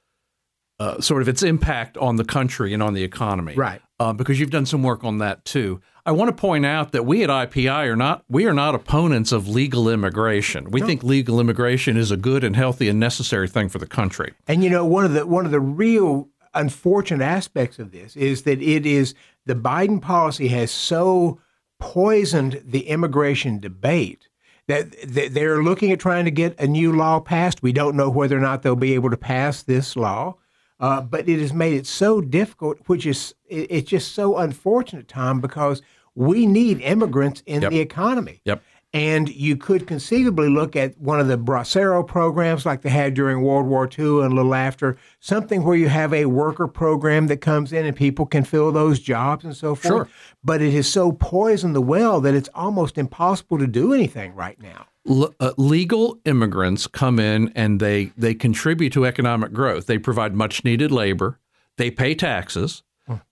uh, 0.80 1.01
sort 1.01 1.22
of 1.22 1.27
its 1.27 1.42
impact 1.42 1.98
on 1.98 2.18
the 2.18 2.25
country 2.25 2.74
and 2.74 2.84
on 2.84 2.94
the 2.94 3.04
economy, 3.04 3.56
right? 3.56 3.82
Uh, 4.00 4.13
because 4.13 4.39
you've 4.39 4.51
done 4.51 4.65
some 4.65 4.84
work 4.84 5.04
on 5.04 5.18
that 5.20 5.44
too. 5.46 5.82
I 6.08 6.12
want 6.12 6.30
to 6.30 6.39
point 6.39 6.65
out 6.68 6.92
that 6.92 7.04
we 7.04 7.24
at 7.24 7.30
IPI 7.30 7.88
are 7.88 7.96
not 7.96 8.24
we 8.30 8.46
are 8.46 8.54
not 8.54 8.75
opponents 8.75 9.32
of 9.32 9.48
legal 9.48 9.89
immigration. 9.89 10.70
We 10.70 10.82
no. 10.82 10.86
think 10.86 11.04
legal 11.04 11.39
immigration 11.39 11.98
is 11.98 12.12
a 12.12 12.18
good 12.18 12.44
and 12.44 12.56
healthy 12.56 12.89
and 12.89 13.00
necessary 13.00 13.48
thing 13.48 13.70
for 13.70 13.80
the 13.80 13.88
country. 13.88 14.34
And 14.48 14.63
you 14.63 14.70
know, 14.70 14.86
one 14.86 15.06
of 15.06 15.13
the 15.13 15.25
one 15.25 15.46
of 15.46 15.51
the 15.51 15.60
real 15.60 16.30
unfortunate 16.56 17.24
aspects 17.24 17.80
of 17.80 17.92
this 17.92 18.16
is 18.16 18.44
that 18.44 18.62
it 18.62 18.86
is 18.86 19.14
the 19.46 19.56
Biden 19.56 20.02
policy 20.02 20.48
has 20.50 20.72
so 20.72 21.40
poisoned 21.80 22.62
the 22.66 22.88
immigration 22.88 23.60
debate 23.60 24.28
that 24.68 24.96
they're 25.06 25.62
looking 25.62 25.92
at 25.92 26.00
trying 26.00 26.26
to 26.26 26.32
get 26.32 26.60
a 26.60 26.66
new 26.66 26.92
law 26.92 27.20
passed. 27.20 27.62
We 27.62 27.72
don't 27.72 27.96
know 27.96 28.10
whether 28.10 28.36
or 28.36 28.42
not 28.42 28.64
they'll 28.64 28.76
be 28.76 28.96
able 28.96 29.12
to 29.12 29.18
pass 29.18 29.62
this 29.62 29.96
law, 29.96 30.38
uh, 30.80 31.02
but 31.02 31.30
it 31.30 31.40
has 31.40 31.54
made 31.54 31.74
it 31.74 31.86
so 31.86 32.20
difficult, 32.20 32.80
which 32.88 33.06
is 33.06 33.36
it's 33.48 33.90
just 33.90 34.14
so 34.14 34.38
unfortunate, 34.38 35.08
Tom, 35.08 35.40
because 35.40 35.84
we 36.16 36.48
need 36.48 36.82
immigrants 36.82 37.44
in 37.46 37.62
yep. 37.62 37.72
the 37.72 37.80
economy. 37.80 38.42
Yep. 38.46 38.64
And 38.96 39.28
you 39.28 39.58
could 39.58 39.88
conceivably 39.88 40.48
look 40.48 40.78
at 40.78 40.98
one 40.98 41.20
of 41.20 41.28
the 41.28 41.38
Bracero 41.38 42.08
programs 42.08 42.66
like 42.66 42.82
they 42.82 42.90
had 42.90 43.14
during 43.14 43.42
World 43.42 43.66
War 43.66 43.90
II 43.90 44.24
and 44.24 44.32
a 44.32 44.36
little 44.36 44.56
after, 44.56 44.96
something 45.20 45.66
where 45.66 45.75
you 45.75 45.90
have 45.90 46.14
a 46.14 46.28
worker 46.28 46.66
program 46.66 47.28
that 47.28 47.42
comes 47.42 47.74
in 47.74 47.86
and 47.86 47.94
people 47.94 48.25
can 48.25 48.46
fill 48.46 48.72
those 48.72 49.02
jobs 49.02 49.44
and 49.44 49.54
so 49.54 49.75
forth. 49.75 50.08
Sure. 50.08 50.10
But 50.46 50.62
it 50.62 50.72
has 50.72 50.88
so 50.88 51.12
poisoned 51.12 51.75
the 51.75 51.82
well 51.82 52.22
that 52.22 52.36
it's 52.36 52.48
almost 52.56 52.98
impossible 52.98 53.58
to 53.58 53.68
do 53.68 53.94
anything 53.94 54.34
right 54.34 54.58
now. 54.62 54.86
L- 55.10 55.36
uh, 55.42 55.52
legal 55.58 56.18
immigrants 56.24 56.88
come 56.88 57.20
in 57.20 57.52
and 57.54 57.82
they 57.82 58.14
they 58.16 58.34
contribute 58.34 58.94
to 58.94 59.06
economic 59.06 59.52
growth. 59.52 59.88
They 59.88 59.98
provide 59.98 60.34
much 60.34 60.64
needed 60.64 60.90
labor. 60.90 61.38
They 61.75 61.92
pay 61.92 62.16
taxes. 62.16 62.82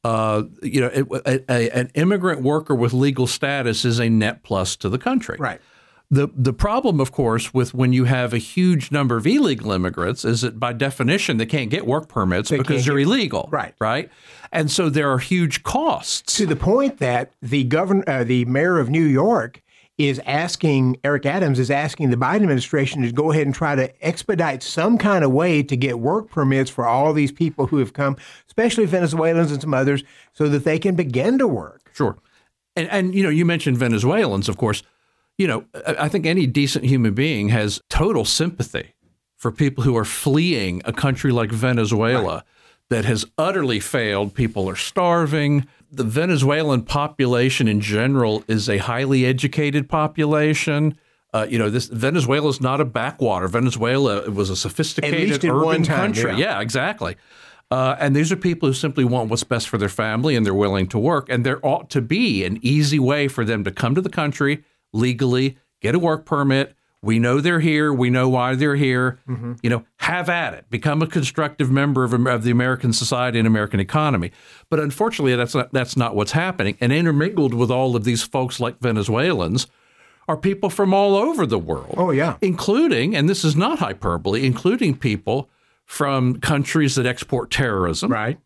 Uh, 0.04 0.44
you 0.62 0.82
know, 0.82 0.92
a, 1.26 1.42
a, 1.50 1.70
an 1.72 1.92
immigrant 1.96 2.42
worker 2.42 2.76
with 2.76 2.94
legal 2.94 3.26
status 3.28 3.86
is 3.86 4.00
a 4.00 4.10
net 4.10 4.44
plus 4.44 4.76
to 4.78 4.90
the 4.90 5.00
country. 5.00 5.38
Right. 5.40 5.60
The 6.12 6.28
the 6.36 6.54
problem, 6.54 7.00
of 7.00 7.12
course, 7.12 7.56
with 7.56 7.74
when 7.74 7.92
you 7.92 8.04
have 8.04 8.34
a 8.34 8.38
huge 8.38 8.92
number 8.92 9.18
of 9.18 9.26
illegal 9.26 9.72
immigrants 9.72 10.24
is 10.24 10.42
that 10.42 10.60
by 10.60 10.74
definition 10.74 11.38
they 11.38 11.48
can't 11.48 11.72
get 11.72 11.88
work 11.88 12.08
permits 12.08 12.52
because 12.52 12.86
they're 12.86 12.98
get- 12.98 13.08
illegal. 13.08 13.50
Right. 13.52 13.74
Right. 13.80 14.12
And 14.52 14.70
so 14.70 14.90
there 14.90 15.10
are 15.12 15.18
huge 15.18 15.64
costs. 15.64 16.38
to 16.38 16.46
the 16.46 16.56
point 16.56 17.00
that 17.00 17.34
the 17.42 17.64
governor, 17.64 18.04
uh, 18.06 18.24
the 18.24 18.46
mayor 18.46 18.78
of 18.78 18.90
New 18.92 19.06
York, 19.06 19.64
is 19.98 20.20
asking 20.26 20.98
Eric 21.04 21.26
Adams 21.26 21.60
is 21.60 21.70
asking 21.70 22.10
the 22.10 22.18
Biden 22.18 22.38
administration 22.38 23.04
to 23.04 23.12
go 23.12 23.32
ahead 23.32 23.46
and 23.46 23.54
try 23.54 23.76
to 23.76 24.06
expedite 24.06 24.64
some 24.64 24.98
kind 24.98 25.24
of 25.24 25.32
way 25.32 25.62
to 25.62 25.78
get 25.78 26.00
work 26.00 26.30
permits 26.32 26.70
for 26.70 26.88
all 26.88 27.14
these 27.14 27.32
people 27.32 27.68
who 27.68 27.78
have 27.78 27.94
come, 27.94 28.18
especially 28.54 28.86
Venezuelans 28.86 29.52
and 29.52 29.60
some 29.62 29.74
others, 29.74 30.04
so 30.34 30.48
that 30.48 30.64
they 30.64 30.78
can 30.78 30.96
begin 30.96 31.40
to 31.40 31.48
work. 31.48 31.90
Sure. 31.94 32.18
And, 32.76 32.88
and 32.90 33.16
you 33.16 33.24
know, 33.24 33.30
you 33.30 33.46
mentioned 33.46 33.78
Venezuelans, 33.78 34.48
of 34.48 34.58
course. 34.58 34.84
You 35.40 35.48
know, 35.48 35.66
I 35.88 36.10
think 36.10 36.28
any 36.28 36.46
decent 36.46 36.86
human 36.86 37.16
being 37.16 37.50
has 37.50 37.82
total 37.90 38.24
sympathy 38.26 38.94
for 39.36 39.52
people 39.52 39.84
who 39.84 39.98
are 39.98 40.06
fleeing 40.06 40.84
a 40.86 40.94
country 40.94 41.32
like 41.32 41.52
Venezuela 41.52 42.44
that 42.90 43.06
has 43.06 43.26
utterly 43.38 43.80
failed. 43.80 44.36
People 44.36 44.70
are 44.70 44.76
starving. 44.76 45.68
The 45.92 46.04
Venezuelan 46.04 46.84
population 46.84 47.68
in 47.68 47.82
general 47.82 48.44
is 48.48 48.70
a 48.70 48.78
highly 48.78 49.26
educated 49.26 49.90
population. 49.90 50.98
Uh, 51.34 51.48
you 51.50 51.58
know, 51.58 51.72
this 51.72 51.88
Venezuela 51.88 52.50
is 52.50 52.62
not 52.62 52.80
a 52.80 52.86
backwater. 52.86 53.48
Venezuela 53.48 54.30
was 54.30 54.52
a 54.52 54.56
sophisticated 54.56 55.44
urban 55.46 55.82
time, 55.82 56.14
country. 56.14 56.32
yeah. 56.32 56.38
Yeah, 56.38 56.62
exactly. 56.62 57.16
Uh, 57.72 57.96
and 58.00 58.16
these 58.16 58.32
are 58.32 58.36
people 58.36 58.70
who 58.70 58.74
simply 58.74 59.04
want 59.04 59.30
what's 59.30 59.44
best 59.44 59.68
for 59.68 59.78
their 59.78 59.90
family 59.90 60.36
and 60.36 60.46
they're 60.46 60.54
willing 60.54 60.88
to 60.88 61.00
work. 61.00 61.28
And 61.30 61.46
there 61.46 61.60
ought 61.66 61.90
to 61.92 62.02
be 62.02 62.44
an 62.46 62.60
easy 62.62 63.00
way 63.00 63.28
for 63.28 63.44
them 63.44 63.64
to 63.64 63.72
come 63.72 63.96
to 63.96 64.02
the 64.02 64.10
country 64.10 64.64
legally, 64.92 65.58
get 65.82 65.96
a 65.96 66.00
work 66.00 66.26
permit. 66.26 66.76
We 67.02 67.20
know 67.20 67.42
they're 67.42 67.60
here. 67.60 67.92
We 67.92 68.10
know 68.10 68.30
why 68.30 68.56
they're 68.56 68.78
here. 68.78 69.20
You 69.62 69.70
know, 69.70 69.86
have 69.98 70.30
at 70.30 70.54
it. 70.54 70.70
Become 70.70 71.02
a 71.02 71.08
constructive 71.08 71.70
member 71.70 72.04
of, 72.06 72.14
of 72.14 72.44
the 72.44 72.52
American 72.52 72.94
society 72.94 73.40
and 73.40 73.48
American 73.48 73.80
economy. 73.82 74.32
But 74.70 74.80
unfortunately, 74.80 75.36
that's 75.36 75.54
not, 75.54 75.74
that's 75.74 75.98
not 75.98 76.16
what's 76.16 76.32
happening. 76.32 76.78
And 76.80 76.94
intermingled 76.94 77.54
with 77.54 77.70
all 77.72 77.96
of 77.98 78.06
these 78.06 78.24
folks 78.24 78.60
like 78.60 78.80
Venezuelans 78.80 79.68
are 80.30 80.38
people 80.38 80.70
from 80.70 80.94
all 80.94 81.16
over 81.16 81.46
the 81.46 81.60
world 81.60 81.96
Oh 81.98 82.12
yeah, 82.12 82.38
including, 82.42 83.16
and 83.16 83.28
this 83.28 83.44
is 83.44 83.56
not 83.56 83.80
hyperbole, 83.80 84.46
including 84.46 84.96
people 84.96 85.50
from 85.86 86.40
countries 86.40 86.96
that 86.96 87.06
export 87.06 87.52
terrorism. 87.52 88.12
right. 88.12 88.40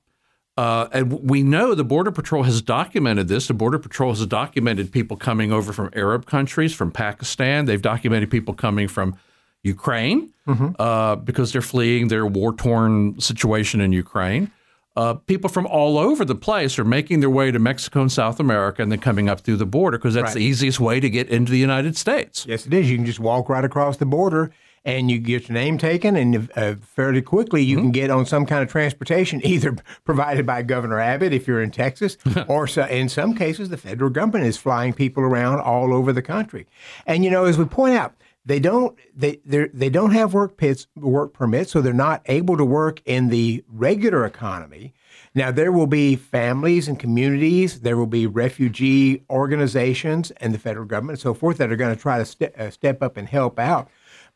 Uh, 0.58 0.88
and 0.92 1.12
we 1.30 1.44
know 1.44 1.76
the 1.76 1.84
Border 1.84 2.10
Patrol 2.10 2.42
has 2.42 2.64
documented 2.64 3.28
this. 3.28 3.48
The 3.48 3.54
Border 3.54 3.78
Patrol 3.78 4.10
has 4.10 4.26
documented 4.26 4.92
people 4.92 5.16
coming 5.16 5.52
over 5.52 5.72
from 5.72 5.92
Arab 5.96 6.26
countries, 6.26 6.74
from 6.74 6.90
Pakistan. 6.92 7.66
They've 7.66 7.80
documented 7.82 8.32
people 8.32 8.56
coming 8.56 8.88
from 8.88 9.16
Ukraine 9.62 10.34
uh, 10.80 11.16
because 11.18 11.52
they're 11.54 11.62
fleeing 11.62 12.08
their 12.08 12.26
war 12.26 12.54
torn 12.54 13.20
situation 13.20 13.82
in 13.82 13.92
Ukraine. 13.94 14.52
Uh, 14.96 15.14
people 15.14 15.48
from 15.48 15.68
all 15.68 16.00
over 16.00 16.26
the 16.26 16.34
place 16.34 16.80
are 16.80 16.84
making 16.84 17.20
their 17.20 17.30
way 17.30 17.52
to 17.52 17.60
Mexico 17.60 18.02
and 18.02 18.12
South 18.12 18.40
America 18.40 18.82
and 18.82 18.92
then 18.92 18.98
coming 19.00 19.30
up 19.30 19.42
through 19.42 19.58
the 19.58 19.66
border 19.68 20.00
because 20.00 20.16
that's 20.16 20.30
Right. 20.30 20.36
the 20.36 20.44
easiest 20.44 20.80
way 20.80 21.00
to 21.00 21.08
get 21.08 21.30
into 21.30 21.52
the 21.52 21.60
United 21.60 21.96
States. 21.96 22.48
Yes, 22.50 22.66
it 22.66 22.74
is. 22.74 22.90
You 22.90 22.98
can 22.98 23.06
just 23.06 23.20
walk 23.20 23.48
right 23.48 23.64
across 23.64 23.98
the 23.98 24.08
border 24.08 24.50
and 24.88 25.12
you 25.12 25.20
get 25.20 25.50
your 25.50 25.54
name 25.54 25.78
taken, 25.78 26.16
and 26.16 26.50
uh, 26.56 26.76
fairly 26.82 27.22
quickly 27.22 27.62
you 27.62 27.76
can 27.76 27.92
get 27.92 28.10
on 28.10 28.26
some 28.26 28.46
kind 28.46 28.64
of 28.64 28.70
transportation, 28.70 29.42
either 29.46 29.76
provided 30.06 30.46
by 30.46 30.64
Governor 30.64 31.00
Abbott 31.00 31.34
if 31.34 31.46
you're 31.46 31.62
in 31.62 31.72
Texas, 31.72 32.18
or 32.48 32.68
so, 32.68 32.86
in 32.86 33.10
some 33.10 33.36
cases 33.36 33.68
the 33.68 33.78
federal 33.78 34.10
government 34.10 34.46
is 34.46 34.56
flying 34.56 34.94
people 34.94 35.24
around 35.24 35.60
all 35.60 35.94
over 35.94 36.14
the 36.14 36.22
country. 36.22 36.66
And 37.06 37.26
you 37.26 37.30
know, 37.30 37.44
as 37.44 37.58
we 37.58 37.66
point 37.66 37.96
out, 37.96 38.16
they 38.46 38.62
don't 38.62 38.98
they 39.14 39.42
they 39.46 39.90
don't 39.90 40.12
have 40.12 40.34
work 40.34 40.56
pits, 40.56 40.88
work 40.96 41.34
permits, 41.34 41.72
so 41.72 41.82
they're 41.82 41.94
not 41.94 42.22
able 42.28 42.56
to 42.56 42.64
work 42.64 43.02
in 43.06 43.28
the 43.28 43.66
regular 43.68 44.26
economy. 44.26 44.94
Now 45.36 45.52
there 45.52 45.74
will 45.74 45.88
be 45.88 46.16
families 46.16 46.88
and 46.88 46.98
communities, 46.98 47.82
there 47.82 47.98
will 47.98 48.08
be 48.08 48.26
refugee 48.26 49.22
organizations 49.30 50.32
and 50.32 50.54
the 50.54 50.60
federal 50.60 50.86
government 50.86 51.18
and 51.18 51.22
so 51.22 51.34
forth 51.34 51.58
that 51.58 51.74
are 51.74 51.76
going 51.76 51.94
to 51.94 52.02
try 52.02 52.20
to 52.20 52.26
ste- 52.26 52.58
uh, 52.58 52.70
step 52.70 53.04
up 53.04 53.18
and 53.18 53.28
help 53.28 53.60
out. 53.60 53.90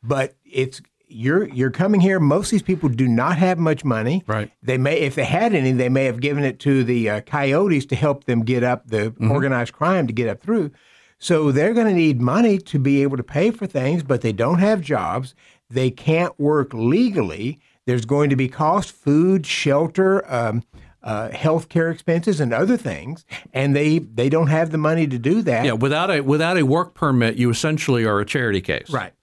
But 0.04 0.36
it's 0.46 0.82
you're 1.08 1.48
you're 1.50 1.72
coming 1.72 2.02
here. 2.02 2.20
Most 2.20 2.48
of 2.48 2.52
these 2.52 2.62
people 2.62 2.90
do 2.90 3.08
not 3.08 3.38
have 3.38 3.60
much 3.60 3.84
money. 3.84 4.24
Right. 4.28 4.52
They 4.64 4.78
may, 4.78 5.00
if 5.00 5.16
they 5.16 5.26
had 5.26 5.54
any, 5.54 5.72
they 5.72 5.90
may 5.90 6.06
have 6.06 6.22
given 6.22 6.44
it 6.44 6.60
to 6.62 6.84
the 6.84 7.10
uh, 7.10 7.22
coyotes 7.22 7.86
to 7.88 7.96
help 7.96 8.24
them 8.26 8.44
get 8.44 8.64
up 8.64 8.88
the 8.88 9.14
organized 9.20 9.74
crime 9.74 10.08
to 10.08 10.14
get 10.14 10.28
up 10.28 10.40
through. 10.40 10.72
So 11.20 11.52
they're 11.52 11.74
going 11.74 11.88
to 11.88 11.94
need 11.94 12.20
money 12.20 12.58
to 12.58 12.80
be 12.80 13.04
able 13.04 13.18
to 13.18 13.24
pay 13.24 13.52
for 13.52 13.68
things, 13.68 14.02
but 14.02 14.22
they 14.22 14.32
don't 14.32 14.58
have 14.58 14.82
jobs. 14.82 15.36
They 15.70 15.92
can't 15.92 16.38
work 16.40 16.74
legally. 16.74 17.60
There's 17.86 18.06
going 18.06 18.32
to 18.32 18.36
be 18.36 18.48
cost, 18.48 18.92
food, 18.92 19.46
shelter, 19.46 20.30
um, 20.32 20.64
uh, 21.04 21.30
health 21.30 21.70
care 21.70 21.90
expenses, 21.90 22.40
and 22.40 22.54
other 22.54 22.78
things, 22.78 23.26
and 23.54 23.76
they 23.76 24.00
they 24.00 24.30
don't 24.30 24.48
have 24.48 24.72
the 24.72 24.78
money 24.78 25.08
to 25.08 25.18
do 25.18 25.42
that. 25.42 25.66
Yeah, 25.66 25.74
without 25.74 26.12
a 26.12 26.22
without 26.22 26.58
a 26.58 26.64
work 26.64 26.94
permit, 26.94 27.38
you 27.38 27.50
essentially 27.50 28.06
are 28.06 28.20
a 28.20 28.26
charity 28.26 28.62
case. 28.62 28.90
Right. 28.90 29.14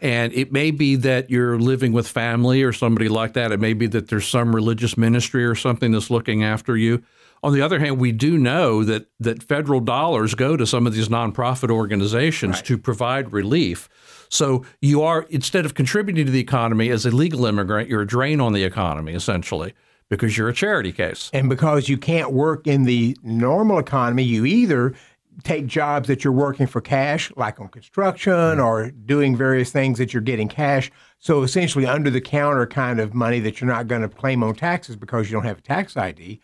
And 0.00 0.32
it 0.32 0.52
may 0.52 0.70
be 0.70 0.94
that 0.96 1.28
you're 1.28 1.58
living 1.58 1.92
with 1.92 2.06
family 2.06 2.62
or 2.62 2.72
somebody 2.72 3.08
like 3.08 3.32
that. 3.32 3.50
It 3.50 3.58
may 3.58 3.72
be 3.72 3.86
that 3.88 4.08
there's 4.08 4.28
some 4.28 4.54
religious 4.54 4.96
ministry 4.96 5.44
or 5.44 5.54
something 5.54 5.90
that's 5.90 6.10
looking 6.10 6.44
after 6.44 6.76
you. 6.76 7.02
On 7.42 7.52
the 7.52 7.62
other 7.62 7.78
hand, 7.78 7.98
we 7.98 8.12
do 8.12 8.36
know 8.36 8.84
that 8.84 9.06
that 9.20 9.42
federal 9.42 9.80
dollars 9.80 10.34
go 10.34 10.56
to 10.56 10.66
some 10.66 10.86
of 10.86 10.94
these 10.94 11.08
nonprofit 11.08 11.70
organizations 11.70 12.62
to 12.62 12.76
provide 12.76 13.32
relief. 13.32 13.88
So 14.28 14.64
you 14.80 15.02
are 15.02 15.22
instead 15.30 15.64
of 15.64 15.74
contributing 15.74 16.26
to 16.26 16.32
the 16.32 16.40
economy 16.40 16.90
as 16.90 17.06
a 17.06 17.10
legal 17.10 17.46
immigrant, 17.46 17.88
you're 17.88 18.02
a 18.02 18.06
drain 18.06 18.40
on 18.40 18.52
the 18.52 18.64
economy 18.64 19.14
essentially 19.14 19.74
because 20.08 20.36
you're 20.36 20.48
a 20.48 20.54
charity 20.54 20.92
case. 20.92 21.30
And 21.32 21.48
because 21.48 21.88
you 21.88 21.98
can't 21.98 22.32
work 22.32 22.66
in 22.66 22.84
the 22.84 23.16
normal 23.22 23.78
economy, 23.78 24.22
you 24.22 24.44
either 24.44 24.94
take 25.44 25.66
jobs 25.66 26.08
that 26.08 26.24
you're 26.24 26.32
working 26.32 26.66
for 26.66 26.80
cash, 26.80 27.32
like 27.36 27.60
on 27.60 27.68
construction 27.68 28.58
or 28.58 28.90
doing 28.90 29.36
various 29.36 29.70
things 29.70 29.98
that 29.98 30.12
you're 30.12 30.22
getting 30.22 30.48
cash. 30.48 30.90
So 31.18 31.42
essentially, 31.42 31.86
under 31.86 32.10
the 32.10 32.20
counter 32.20 32.66
kind 32.66 33.00
of 33.00 33.14
money 33.14 33.40
that 33.40 33.60
you're 33.60 33.70
not 33.70 33.88
going 33.88 34.02
to 34.02 34.08
claim 34.08 34.42
on 34.42 34.54
taxes 34.54 34.96
because 34.96 35.30
you 35.30 35.36
don't 35.36 35.46
have 35.46 35.58
a 35.58 35.62
tax 35.62 35.96
ID. 35.96 36.40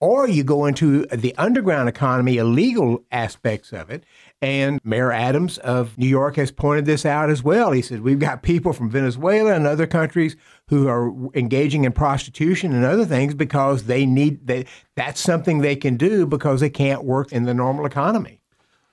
Or 0.00 0.28
you 0.28 0.44
go 0.44 0.66
into 0.66 1.06
the 1.06 1.34
underground 1.36 1.88
economy, 1.88 2.36
illegal 2.36 3.04
aspects 3.10 3.72
of 3.72 3.90
it. 3.90 4.04
And 4.40 4.80
Mayor 4.84 5.10
Adams 5.10 5.58
of 5.58 5.98
New 5.98 6.06
York 6.06 6.36
has 6.36 6.52
pointed 6.52 6.84
this 6.84 7.04
out 7.04 7.28
as 7.28 7.42
well. 7.42 7.72
He 7.72 7.82
said, 7.82 8.02
We've 8.02 8.20
got 8.20 8.42
people 8.42 8.72
from 8.72 8.88
Venezuela 8.88 9.52
and 9.52 9.66
other 9.66 9.86
countries 9.86 10.36
who 10.68 10.86
are 10.86 11.12
engaging 11.34 11.84
in 11.84 11.92
prostitution 11.92 12.72
and 12.72 12.84
other 12.84 13.04
things 13.04 13.34
because 13.34 13.84
they 13.84 14.06
need 14.06 14.46
they, 14.46 14.66
that's 14.94 15.20
something 15.20 15.58
they 15.58 15.74
can 15.74 15.96
do 15.96 16.24
because 16.24 16.60
they 16.60 16.70
can't 16.70 17.02
work 17.02 17.32
in 17.32 17.44
the 17.44 17.54
normal 17.54 17.84
economy. 17.84 18.40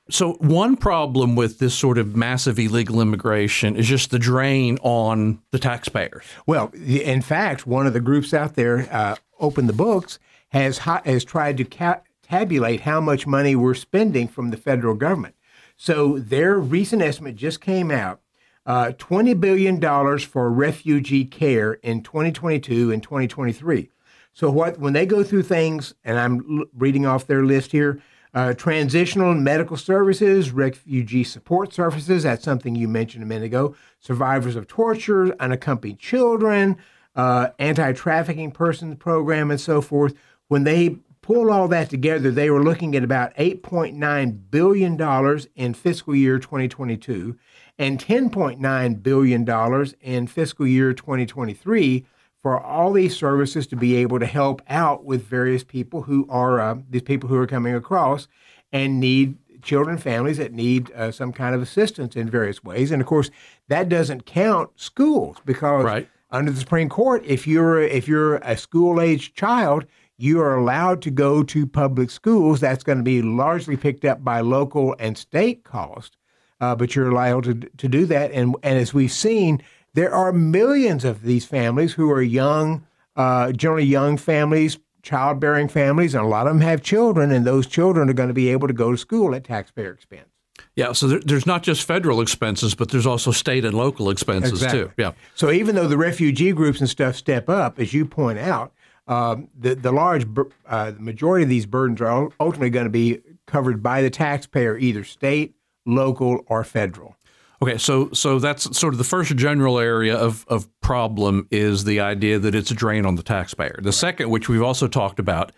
So 0.09 0.33
one 0.33 0.77
problem 0.77 1.35
with 1.35 1.57
this 1.57 1.73
sort 1.73 1.97
of 1.97 2.15
massive 2.15 2.59
illegal 2.59 3.01
immigration 3.01 3.75
is 3.75 3.87
just 3.87 4.11
the 4.11 4.19
drain 4.19 4.77
on 4.83 5.41
the 5.51 5.57
taxpayers. 5.57 6.25
Well, 6.45 6.71
in 6.75 7.21
fact, 7.23 7.65
one 7.65 7.87
of 7.87 7.93
the 7.93 7.99
groups 7.99 8.33
out 8.33 8.53
there, 8.53 8.87
uh, 8.91 9.15
Open 9.39 9.65
the 9.65 9.73
Books, 9.73 10.19
has 10.49 10.77
has 10.77 11.23
tried 11.23 11.57
to 11.57 11.65
ca- 11.65 12.01
tabulate 12.25 12.81
how 12.81 12.99
much 12.99 13.27
money 13.27 13.55
we're 13.55 13.73
spending 13.73 14.27
from 14.27 14.49
the 14.49 14.57
federal 14.57 14.95
government. 14.95 15.35
So 15.77 16.19
their 16.19 16.57
recent 16.59 17.01
estimate 17.01 17.35
just 17.35 17.61
came 17.61 17.91
out: 17.91 18.21
uh, 18.65 18.91
twenty 18.97 19.33
billion 19.33 19.79
dollars 19.79 20.23
for 20.23 20.49
refugee 20.49 21.25
care 21.25 21.73
in 21.73 22.01
2022 22.01 22.91
and 22.91 23.03
2023. 23.03 23.89
So 24.33 24.49
what 24.49 24.79
when 24.79 24.93
they 24.93 25.05
go 25.05 25.23
through 25.23 25.43
things, 25.43 25.93
and 26.03 26.19
I'm 26.19 26.59
l- 26.59 26.65
reading 26.75 27.05
off 27.05 27.27
their 27.27 27.43
list 27.43 27.71
here. 27.71 28.01
Uh, 28.33 28.53
transitional 28.53 29.33
medical 29.33 29.77
services, 29.77 30.51
refugee 30.51 31.23
support 31.23 31.73
services, 31.73 32.23
that's 32.23 32.43
something 32.43 32.75
you 32.75 32.85
mentioned 32.85 33.23
a 33.23 33.25
minute 33.25 33.45
ago, 33.45 33.73
survivors 34.01 34.57
of 34.57 34.67
torture, 34.67 35.33
unaccompanied 35.39 35.97
children, 35.99 36.75
uh, 37.15 37.47
anti 37.59 37.93
trafficking 37.93 38.51
persons 38.51 38.97
program, 38.97 39.51
and 39.51 39.61
so 39.61 39.79
forth. 39.79 40.13
When 40.49 40.65
they 40.65 40.97
pull 41.25 41.51
all 41.51 41.67
that 41.67 41.89
together, 41.89 42.29
they 42.29 42.51
were 42.51 42.63
looking 42.63 42.95
at 42.95 43.03
about 43.03 43.33
$8.9 43.35 44.39
billion 44.51 45.39
in 45.55 45.73
fiscal 45.73 46.15
year 46.15 46.37
2022 46.37 47.35
and 47.79 47.99
$10.9 47.99 49.03
billion 49.03 49.95
in 50.01 50.27
fiscal 50.27 50.67
year 50.67 50.93
2023 50.93 52.05
for 52.43 52.61
all 52.61 52.93
these 52.93 53.17
services 53.17 53.65
to 53.67 53.75
be 53.75 53.95
able 53.95 54.19
to 54.19 54.25
help 54.27 54.61
out 54.69 55.03
with 55.03 55.25
various 55.25 55.63
people 55.63 56.03
who 56.03 56.27
are 56.29 56.59
uh, 56.59 56.75
these 56.91 57.01
people 57.01 57.27
who 57.27 57.37
are 57.37 57.47
coming 57.47 57.73
across 57.73 58.27
and 58.71 58.99
need 58.99 59.35
children 59.63 59.97
families 59.97 60.37
that 60.37 60.53
need 60.53 60.91
uh, 60.91 61.11
some 61.11 61.33
kind 61.33 61.55
of 61.55 61.61
assistance 61.63 62.15
in 62.15 62.29
various 62.29 62.63
ways 62.63 62.91
and 62.91 63.01
of 63.01 63.07
course 63.07 63.31
that 63.67 63.89
doesn't 63.89 64.27
count 64.27 64.69
schools 64.75 65.37
because 65.43 65.83
Right. 65.83 66.07
under 66.29 66.51
the 66.51 66.59
supreme 66.59 66.87
court 66.87 67.23
if 67.25 67.47
you're 67.47 67.81
if 67.81 68.07
you're 68.07 68.35
a 68.37 68.55
school 68.57 69.01
age 69.01 69.33
child 69.33 69.87
you 70.17 70.39
are 70.39 70.55
allowed 70.55 71.01
to 71.01 71.11
go 71.11 71.43
to 71.43 71.67
public 71.67 72.09
schools 72.09 72.59
that's 72.59 72.83
going 72.83 72.97
to 72.97 73.03
be 73.03 73.21
largely 73.21 73.75
picked 73.75 74.05
up 74.05 74.23
by 74.23 74.39
local 74.41 74.95
and 74.99 75.17
state 75.17 75.63
cost 75.63 76.17
uh, 76.61 76.75
but 76.75 76.95
you're 76.95 77.09
allowed 77.09 77.43
to, 77.43 77.53
to 77.77 77.87
do 77.87 78.05
that 78.05 78.31
and 78.31 78.55
and 78.63 78.77
as 78.77 78.93
we've 78.93 79.11
seen 79.11 79.61
there 79.93 80.13
are 80.13 80.33
millions 80.33 81.05
of 81.05 81.21
these 81.23 81.45
families 81.45 81.93
who 81.93 82.11
are 82.11 82.21
young 82.21 82.85
uh, 83.15 83.51
generally 83.51 83.85
young 83.85 84.17
families 84.17 84.77
childbearing 85.01 85.67
families 85.67 86.15
and 86.15 86.23
a 86.23 86.27
lot 86.27 86.47
of 86.47 86.53
them 86.53 86.61
have 86.61 86.81
children 86.81 87.31
and 87.31 87.45
those 87.45 87.67
children 87.67 88.09
are 88.09 88.13
going 88.13 88.27
to 88.27 88.33
be 88.33 88.49
able 88.49 88.67
to 88.67 88.73
go 88.73 88.91
to 88.91 88.97
school 88.97 89.35
at 89.35 89.43
taxpayer 89.43 89.91
expense 89.91 90.29
Yeah, 90.75 90.93
so 90.93 91.07
there, 91.07 91.19
there's 91.19 91.45
not 91.45 91.63
just 91.63 91.83
federal 91.83 92.21
expenses, 92.21 92.75
but 92.75 92.89
there's 92.89 93.05
also 93.05 93.31
state 93.31 93.65
and 93.65 93.77
local 93.77 94.09
expenses 94.09 94.65
too. 94.65 94.91
Yeah. 94.97 95.11
So 95.35 95.51
even 95.51 95.75
though 95.75 95.87
the 95.87 95.97
refugee 95.97 96.51
groups 96.53 96.79
and 96.79 96.89
stuff 96.89 97.15
step 97.15 97.49
up, 97.49 97.79
as 97.79 97.93
you 97.93 98.05
point 98.05 98.39
out, 98.39 98.73
um, 99.07 99.49
the 99.57 99.75
the 99.75 99.91
large 99.91 100.25
uh, 100.67 100.93
majority 100.97 101.43
of 101.43 101.49
these 101.49 101.65
burdens 101.65 102.01
are 102.01 102.29
ultimately 102.39 102.69
going 102.69 102.85
to 102.85 102.89
be 102.89 103.21
covered 103.45 103.83
by 103.83 104.01
the 104.01 104.09
taxpayer, 104.09 104.77
either 104.77 105.03
state, 105.03 105.55
local, 105.85 106.43
or 106.47 106.63
federal. 106.63 107.15
Okay, 107.61 107.77
so 107.77 108.09
so 108.11 108.39
that's 108.39 108.77
sort 108.77 108.93
of 108.93 108.97
the 108.97 109.03
first 109.03 109.35
general 109.35 109.79
area 109.79 110.15
of, 110.15 110.45
of 110.47 110.67
problem 110.81 111.47
is 111.51 111.83
the 111.83 111.99
idea 111.99 112.37
that 112.39 112.53
it's 112.53 112.71
a 112.71 112.75
drain 112.75 113.05
on 113.05 113.15
the 113.15 113.23
taxpayer. 113.23 113.79
The 113.81 113.93
second, 113.93 114.29
which 114.29 114.49
we've 114.49 114.61
also 114.61 114.87
talked 114.87 115.19
about, 115.19 115.51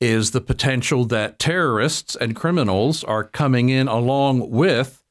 is 0.00 0.32
the 0.32 0.40
potential 0.40 1.04
that 1.06 1.38
terrorists 1.38 2.16
and 2.16 2.36
criminals 2.36 3.02
are 3.04 3.24
coming 3.24 3.70
in 3.70 3.88
along 3.88 4.50
with 4.50 5.02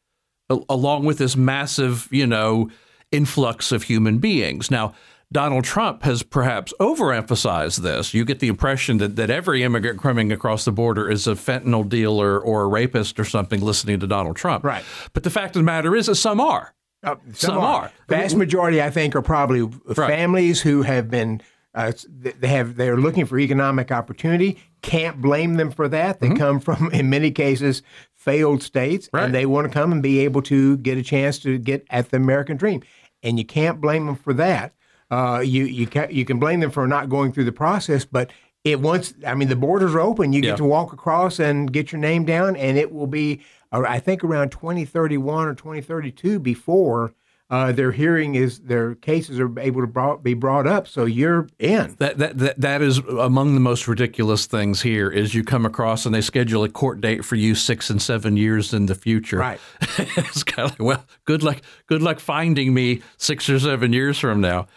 along 0.50 1.04
with 1.06 1.18
this 1.18 1.36
massive, 1.36 2.08
you 2.12 2.26
know, 2.26 2.70
influx 3.12 3.72
of 3.72 3.84
human 3.84 4.20
beings. 4.20 4.72
Now, 4.72 4.94
Donald 5.32 5.66
Trump 5.66 6.04
has 6.04 6.24
perhaps 6.24 6.74
overemphasized 6.80 7.80
this. 7.80 8.14
You 8.14 8.24
get 8.24 8.40
the 8.40 8.48
impression 8.48 8.98
that, 9.00 9.16
that 9.18 9.30
every 9.30 9.62
immigrant 9.64 10.02
coming 10.02 10.32
across 10.32 10.64
the 10.66 10.72
border 10.72 11.10
is 11.10 11.28
a 11.28 11.32
fentanyl 11.32 11.88
dealer 11.88 12.40
or 12.40 12.64
a 12.64 12.68
rapist 12.68 13.20
or 13.20 13.26
something 13.26 13.60
listening 13.62 14.00
to 14.00 14.08
Donald 14.08 14.38
Trump. 14.38 14.64
Right. 14.64 14.86
But 15.14 15.24
the 15.24 15.30
fact 15.30 15.56
of 15.56 15.60
the 15.60 15.66
matter 15.66 15.96
is 15.96 16.06
that 16.06 16.16
some 16.16 16.40
are. 16.40 16.74
Uh, 17.04 17.16
Some 17.34 17.58
are. 17.60 17.92
Vast 18.10 18.36
majority, 18.36 18.82
I 18.82 18.90
think, 18.90 19.16
are 19.16 19.22
probably 19.22 19.70
families 19.94 20.62
who 20.62 20.82
have 20.82 21.10
been. 21.12 21.42
Uh, 21.76 21.92
they 22.10 22.48
have 22.48 22.76
they 22.76 22.90
are 22.90 22.98
looking 22.98 23.26
for 23.28 23.38
economic 23.38 23.92
opportunity. 23.92 24.58
Can't 24.82 25.22
blame 25.22 25.56
them 25.56 25.70
for 25.70 25.88
that. 25.90 26.20
They 26.20 26.30
come 26.34 26.60
from, 26.60 26.90
in 26.92 27.08
many 27.10 27.30
cases, 27.30 27.84
failed 28.16 28.64
states, 28.64 29.10
Right. 29.14 29.26
and 29.26 29.34
they 29.36 29.46
want 29.46 29.68
to 29.68 29.74
come 29.74 29.92
and 29.92 30.02
be 30.02 30.20
able 30.22 30.42
to 30.44 30.78
get 30.78 30.98
a 30.98 31.04
chance 31.04 31.38
to 31.40 31.60
get 31.60 31.86
at 31.92 32.10
the 32.10 32.18
American 32.18 32.58
dream. 32.58 32.82
And 33.22 33.38
you 33.38 33.46
can't 33.46 33.80
blame 33.80 34.08
them 34.08 34.16
for 34.16 34.34
that. 34.34 34.74
Uh, 35.10 35.42
you 35.44 35.64
you 35.66 35.88
can 35.88 36.10
you 36.12 36.26
can 36.26 36.40
blame 36.40 36.60
them 36.60 36.72
for 36.72 36.88
not 36.88 37.10
going 37.10 37.32
through 37.32 37.46
the 37.46 37.52
process, 37.52 38.06
but 38.06 38.32
it 38.64 38.80
once 38.82 39.14
I 39.26 39.36
mean 39.36 39.48
the 39.48 39.56
borders 39.56 39.96
are 39.96 40.02
open. 40.02 40.34
You 40.34 40.42
Yeah. 40.42 40.52
get 40.52 40.58
to 40.58 40.66
walk 40.66 40.92
across 40.94 41.40
and 41.40 41.72
get 41.72 41.92
your 41.92 42.00
name 42.00 42.26
down, 42.26 42.56
and 42.56 42.78
it 42.78 42.92
will 42.92 43.08
be 43.08 43.42
uh, 43.72 43.84
I 43.88 44.00
think 44.00 44.24
around 44.24 44.50
2031 44.52 45.48
or 45.48 45.54
2032 45.56 46.40
before 46.40 47.14
uh, 47.50 47.72
their 47.72 47.94
hearing 47.94 48.36
is 48.36 48.60
their 48.60 48.96
cases 48.96 49.40
are 49.40 49.58
able 49.58 49.80
to 49.80 49.88
brought, 49.88 50.22
be 50.22 50.34
brought 50.34 50.68
up. 50.68 50.86
So 50.86 51.06
you're 51.06 51.48
in. 51.60 51.96
That, 51.98 52.18
that 52.18 52.38
that 52.40 52.60
that 52.60 52.82
is 52.82 52.98
among 52.98 53.54
the 53.54 53.62
most 53.62 53.88
ridiculous 53.88 54.46
things 54.48 54.82
here 54.82 55.10
is 55.10 55.34
you 55.34 55.46
come 55.46 55.66
across 55.66 56.06
and 56.06 56.14
they 56.14 56.20
schedule 56.20 56.66
a 56.66 56.70
court 56.70 57.00
date 57.00 57.24
for 57.24 57.36
you 57.36 57.56
six 57.56 57.90
and 57.90 58.02
seven 58.02 58.36
years 58.36 58.74
in 58.74 58.88
the 58.88 58.96
future. 58.96 59.38
Right. 59.38 59.62
it's 59.98 60.44
kind 60.44 60.66
of 60.70 60.72
like, 60.78 60.86
well, 60.86 61.06
good 61.24 61.42
luck, 61.42 61.62
good 61.86 62.02
luck 62.02 62.20
finding 62.20 62.74
me 62.74 63.02
six 63.16 63.50
or 63.50 63.60
seven 63.60 63.94
years 63.94 64.20
from 64.20 64.42
now. 64.42 64.68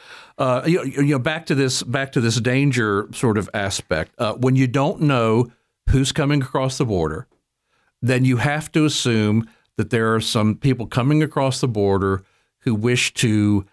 Uh, 0.41 0.63
you, 0.65 0.83
you 0.85 1.03
know, 1.03 1.19
back 1.19 1.45
to 1.45 1.55
this, 1.55 1.83
back 1.83 2.13
to 2.13 2.21
this 2.21 2.41
danger 2.41 3.07
sort 3.13 3.37
of 3.37 3.51
aspect. 3.53 4.13
Uh, 4.17 4.33
when 4.33 4.57
you 4.57 4.67
don't 4.67 5.03
know 5.03 5.53
who's 5.91 6.13
coming 6.13 6.41
across 6.41 6.79
the 6.79 6.87
border, 6.87 7.27
then 8.01 8.25
you 8.25 8.39
have 8.39 8.73
to 8.73 8.87
assume 8.87 9.47
that 9.77 9.91
there 9.91 10.15
are 10.15 10.21
some 10.21 10.55
people 10.55 10.87
coming 10.87 11.23
across 11.23 11.61
the 11.61 11.69
border 11.69 12.23
who 12.61 12.75
wish 12.75 13.13
to 13.13 13.67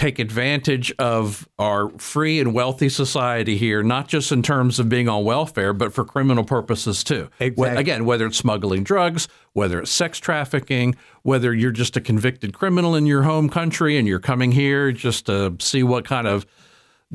take 0.00 0.18
advantage 0.18 0.90
of 0.98 1.46
our 1.58 1.90
free 1.98 2.40
and 2.40 2.54
wealthy 2.54 2.88
society 2.88 3.58
here, 3.58 3.82
not 3.82 4.08
just 4.08 4.32
in 4.32 4.42
terms 4.42 4.78
of 4.78 4.88
being 4.88 5.10
on 5.10 5.24
welfare, 5.24 5.74
but 5.74 5.92
for 5.92 6.06
criminal 6.06 6.42
purposes 6.42 7.04
too. 7.04 7.28
Exactly. 7.38 7.78
Again, 7.78 8.06
whether 8.06 8.24
it's 8.24 8.38
smuggling 8.38 8.82
drugs, 8.82 9.28
whether 9.52 9.78
it's 9.78 9.90
sex 9.90 10.18
trafficking, 10.18 10.96
whether 11.22 11.52
you're 11.52 11.70
just 11.70 11.98
a 11.98 12.00
convicted 12.00 12.54
criminal 12.54 12.94
in 12.94 13.04
your 13.04 13.24
home 13.24 13.50
country 13.50 13.98
and 13.98 14.08
you're 14.08 14.18
coming 14.18 14.52
here 14.52 14.90
just 14.90 15.26
to 15.26 15.54
see 15.60 15.82
what 15.82 16.06
kind 16.06 16.26
of 16.26 16.46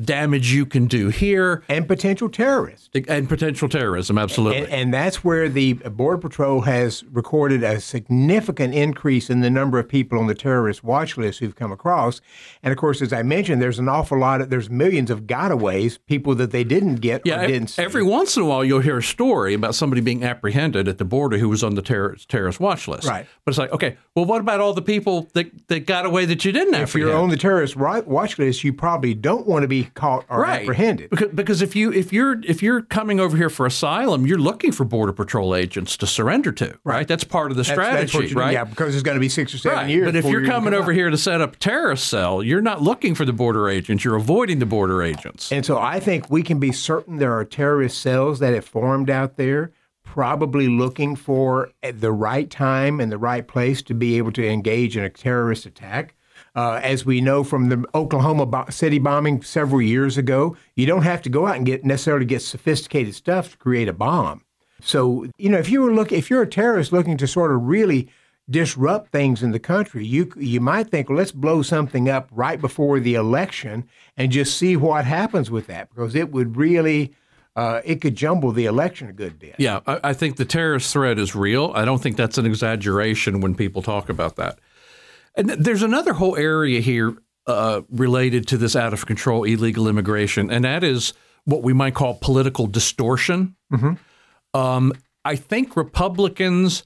damage 0.00 0.52
you 0.52 0.66
can 0.66 0.86
do 0.86 1.08
here 1.08 1.62
And 1.68 1.88
potential 1.88 2.28
terrorists. 2.28 2.90
and 3.08 3.28
potential 3.28 3.68
terrorism, 3.68 4.18
absolutely. 4.18 4.64
And, 4.64 4.68
and 4.72 4.94
that's 4.94 5.24
where 5.24 5.48
the 5.48 5.74
Border 5.74 6.18
Patrol 6.18 6.60
has 6.62 7.02
recorded 7.04 7.62
a 7.62 7.80
significant 7.80 8.74
increase 8.74 9.30
in 9.30 9.40
the 9.40 9.48
number 9.50 9.78
of 9.78 9.88
people 9.88 10.18
on 10.18 10.26
the 10.26 10.34
terrorist 10.34 10.84
watch 10.84 11.16
list 11.16 11.40
who've 11.40 11.54
come 11.56 11.72
across. 11.72 12.20
And 12.62 12.72
of 12.72 12.78
course, 12.78 13.00
as 13.00 13.12
I 13.12 13.22
mentioned, 13.22 13.62
there's 13.62 13.78
an 13.78 13.88
awful 13.88 14.18
lot 14.18 14.40
of 14.40 14.50
there's 14.50 14.68
millions 14.68 15.10
of 15.10 15.22
gotaways, 15.22 15.98
people 16.06 16.34
that 16.36 16.50
they 16.50 16.64
didn't 16.64 16.96
get 16.96 17.22
Yeah, 17.24 17.42
or 17.42 17.46
didn't 17.46 17.68
see. 17.68 17.82
every 17.82 18.02
once 18.02 18.36
in 18.36 18.42
a 18.42 18.46
while 18.46 18.64
you'll 18.64 18.80
hear 18.80 18.98
a 18.98 19.02
story 19.02 19.54
about 19.54 19.74
somebody 19.74 20.02
being 20.02 20.22
apprehended 20.24 20.88
at 20.88 20.98
the 20.98 21.04
border 21.04 21.38
who 21.38 21.48
was 21.48 21.64
on 21.64 21.74
the 21.74 21.82
terrorist 21.82 22.28
terrorist 22.28 22.60
watch 22.60 22.86
list. 22.86 23.08
Right. 23.08 23.26
But 23.44 23.50
it's 23.52 23.58
like, 23.58 23.72
okay, 23.72 23.96
well, 24.14 24.24
what 24.24 24.40
about 24.40 24.60
all 24.60 24.74
the 24.74 24.82
people 24.82 25.28
that, 25.34 25.68
that 25.68 25.86
got 25.86 26.04
away 26.06 26.26
that 26.26 26.44
you 26.44 26.52
didn't 26.52 26.74
apprehend? 26.74 26.88
if 26.88 26.94
you're 26.94 27.14
on 27.16 27.30
the 27.30 27.36
terrorist 27.36 27.76
watch 27.76 28.38
list, 28.38 28.62
you 28.64 28.72
probably 28.72 29.14
don't 29.14 29.46
want 29.46 29.62
to 29.62 29.68
be 29.68 29.85
caught 29.94 30.24
or 30.28 30.40
right. 30.42 30.62
apprehended. 30.62 31.10
Because, 31.10 31.28
because 31.32 31.62
if 31.62 31.74
you 31.76 31.92
if 31.92 32.12
you're 32.12 32.40
if 32.44 32.62
you're 32.62 32.82
coming 32.82 33.20
over 33.20 33.36
here 33.36 33.50
for 33.50 33.66
asylum, 33.66 34.26
you're 34.26 34.38
looking 34.38 34.72
for 34.72 34.84
border 34.84 35.12
patrol 35.12 35.54
agents 35.54 35.96
to 35.98 36.06
surrender 36.06 36.52
to. 36.52 36.78
Right. 36.84 37.06
That's 37.06 37.24
part 37.24 37.50
of 37.50 37.56
the 37.56 37.62
That's- 37.62 37.86
strategy, 38.08 38.18
that's 38.18 38.34
right? 38.34 38.52
Yeah, 38.52 38.64
because 38.64 38.94
it's 38.94 39.02
going 39.02 39.16
to 39.16 39.20
be 39.20 39.28
six 39.28 39.54
or 39.54 39.58
seven 39.58 39.78
Right. 39.78 39.90
years. 39.90 40.06
But 40.06 40.16
if 40.16 40.24
you're 40.26 40.44
coming 40.46 40.74
over 40.74 40.90
out. 40.90 40.94
here 40.96 41.10
to 41.10 41.18
set 41.18 41.40
up 41.40 41.54
a 41.54 41.58
terrorist 41.58 42.06
cell, 42.08 42.42
you're 42.42 42.60
not 42.60 42.82
looking 42.82 43.14
for 43.14 43.24
the 43.24 43.32
border 43.32 43.68
agents. 43.68 44.04
You're 44.04 44.16
avoiding 44.16 44.58
the 44.58 44.66
border 44.66 45.02
agents. 45.02 45.50
And 45.52 45.64
so 45.64 45.78
I 45.78 46.00
think 46.00 46.30
we 46.30 46.42
can 46.42 46.58
be 46.58 46.72
certain 46.72 47.16
there 47.18 47.32
are 47.36 47.44
terrorist 47.44 48.00
cells 48.00 48.38
that 48.40 48.54
have 48.54 48.64
formed 48.64 49.10
out 49.10 49.36
there, 49.36 49.70
probably 50.04 50.68
looking 50.68 51.14
for 51.16 51.70
the 51.82 52.12
right 52.12 52.48
time 52.50 53.00
and 53.00 53.12
the 53.12 53.18
right 53.18 53.46
place 53.46 53.82
to 53.82 53.94
be 53.94 54.16
able 54.18 54.32
to 54.32 54.46
engage 54.48 54.96
in 54.96 55.04
a 55.04 55.10
terrorist 55.10 55.66
attack. 55.66 56.14
Uh, 56.56 56.80
as 56.82 57.04
we 57.04 57.20
know 57.20 57.44
from 57.44 57.68
the 57.68 57.84
Oklahoma 57.94 58.46
bo- 58.46 58.64
City 58.70 58.98
bombing 58.98 59.42
several 59.42 59.82
years 59.82 60.16
ago, 60.16 60.56
you 60.74 60.86
don't 60.86 61.02
have 61.02 61.20
to 61.20 61.28
go 61.28 61.46
out 61.46 61.56
and 61.56 61.66
get 61.66 61.84
necessarily 61.84 62.24
get 62.24 62.40
sophisticated 62.40 63.14
stuff 63.14 63.50
to 63.50 63.56
create 63.58 63.88
a 63.88 63.92
bomb. 63.92 64.42
So 64.80 65.26
you 65.36 65.50
know, 65.50 65.58
if 65.58 65.68
you 65.68 65.82
were 65.82 65.92
look, 65.92 66.12
if 66.12 66.30
you're 66.30 66.42
a 66.42 66.48
terrorist 66.48 66.92
looking 66.92 67.18
to 67.18 67.26
sort 67.26 67.52
of 67.52 67.62
really 67.62 68.08
disrupt 68.48 69.10
things 69.10 69.42
in 69.42 69.50
the 69.50 69.58
country, 69.58 70.06
you 70.06 70.32
you 70.36 70.60
might 70.60 70.88
think, 70.88 71.08
well, 71.08 71.18
let's 71.18 71.32
blow 71.32 71.60
something 71.62 72.08
up 72.08 72.28
right 72.30 72.60
before 72.60 73.00
the 73.00 73.16
election 73.16 73.84
and 74.16 74.32
just 74.32 74.56
see 74.56 74.76
what 74.76 75.04
happens 75.04 75.50
with 75.50 75.66
that, 75.66 75.90
because 75.90 76.14
it 76.14 76.32
would 76.32 76.56
really, 76.56 77.12
uh, 77.54 77.80
it 77.84 78.00
could 78.00 78.16
jumble 78.16 78.52
the 78.52 78.64
election 78.64 79.08
a 79.08 79.12
good 79.12 79.38
bit. 79.38 79.56
Yeah, 79.58 79.80
I, 79.86 80.00
I 80.04 80.12
think 80.14 80.36
the 80.36 80.44
terrorist 80.46 80.90
threat 80.92 81.18
is 81.18 81.34
real. 81.34 81.72
I 81.74 81.84
don't 81.84 82.00
think 82.00 82.16
that's 82.16 82.38
an 82.38 82.46
exaggeration 82.46 83.40
when 83.40 83.54
people 83.54 83.82
talk 83.82 84.08
about 84.08 84.36
that. 84.36 84.58
And 85.36 85.50
there's 85.50 85.82
another 85.82 86.14
whole 86.14 86.36
area 86.36 86.80
here 86.80 87.16
uh, 87.46 87.82
related 87.90 88.46
to 88.48 88.56
this 88.56 88.74
out 88.74 88.92
of 88.92 89.06
control 89.06 89.44
illegal 89.44 89.86
immigration, 89.88 90.50
and 90.50 90.64
that 90.64 90.82
is 90.82 91.12
what 91.44 91.62
we 91.62 91.72
might 91.72 91.94
call 91.94 92.14
political 92.14 92.66
distortion. 92.66 93.54
Um, 94.54 94.92
I 95.24 95.36
think 95.36 95.76
Republicans 95.76 96.84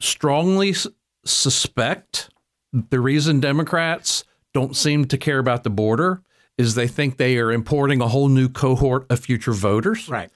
strongly 0.00 0.70
s- 0.70 0.86
suspect 1.24 2.30
the 2.72 3.00
reason 3.00 3.40
Democrats 3.40 4.24
don't 4.54 4.74
seem 4.76 5.04
to 5.06 5.18
care 5.18 5.38
about 5.38 5.64
the 5.64 5.70
border 5.70 6.22
is 6.56 6.74
they 6.74 6.88
think 6.88 7.16
they 7.16 7.38
are 7.38 7.52
importing 7.52 8.00
a 8.00 8.08
whole 8.08 8.28
new 8.28 8.48
cohort 8.48 9.06
of 9.10 9.20
future 9.20 9.52
voters 9.52 10.08
Right. 10.08 10.30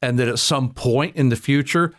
and 0.00 0.18
that 0.18 0.28
at 0.28 0.38
some 0.38 0.72
point 0.72 1.16
in 1.16 1.28
the 1.28 1.36
future, 1.36 1.92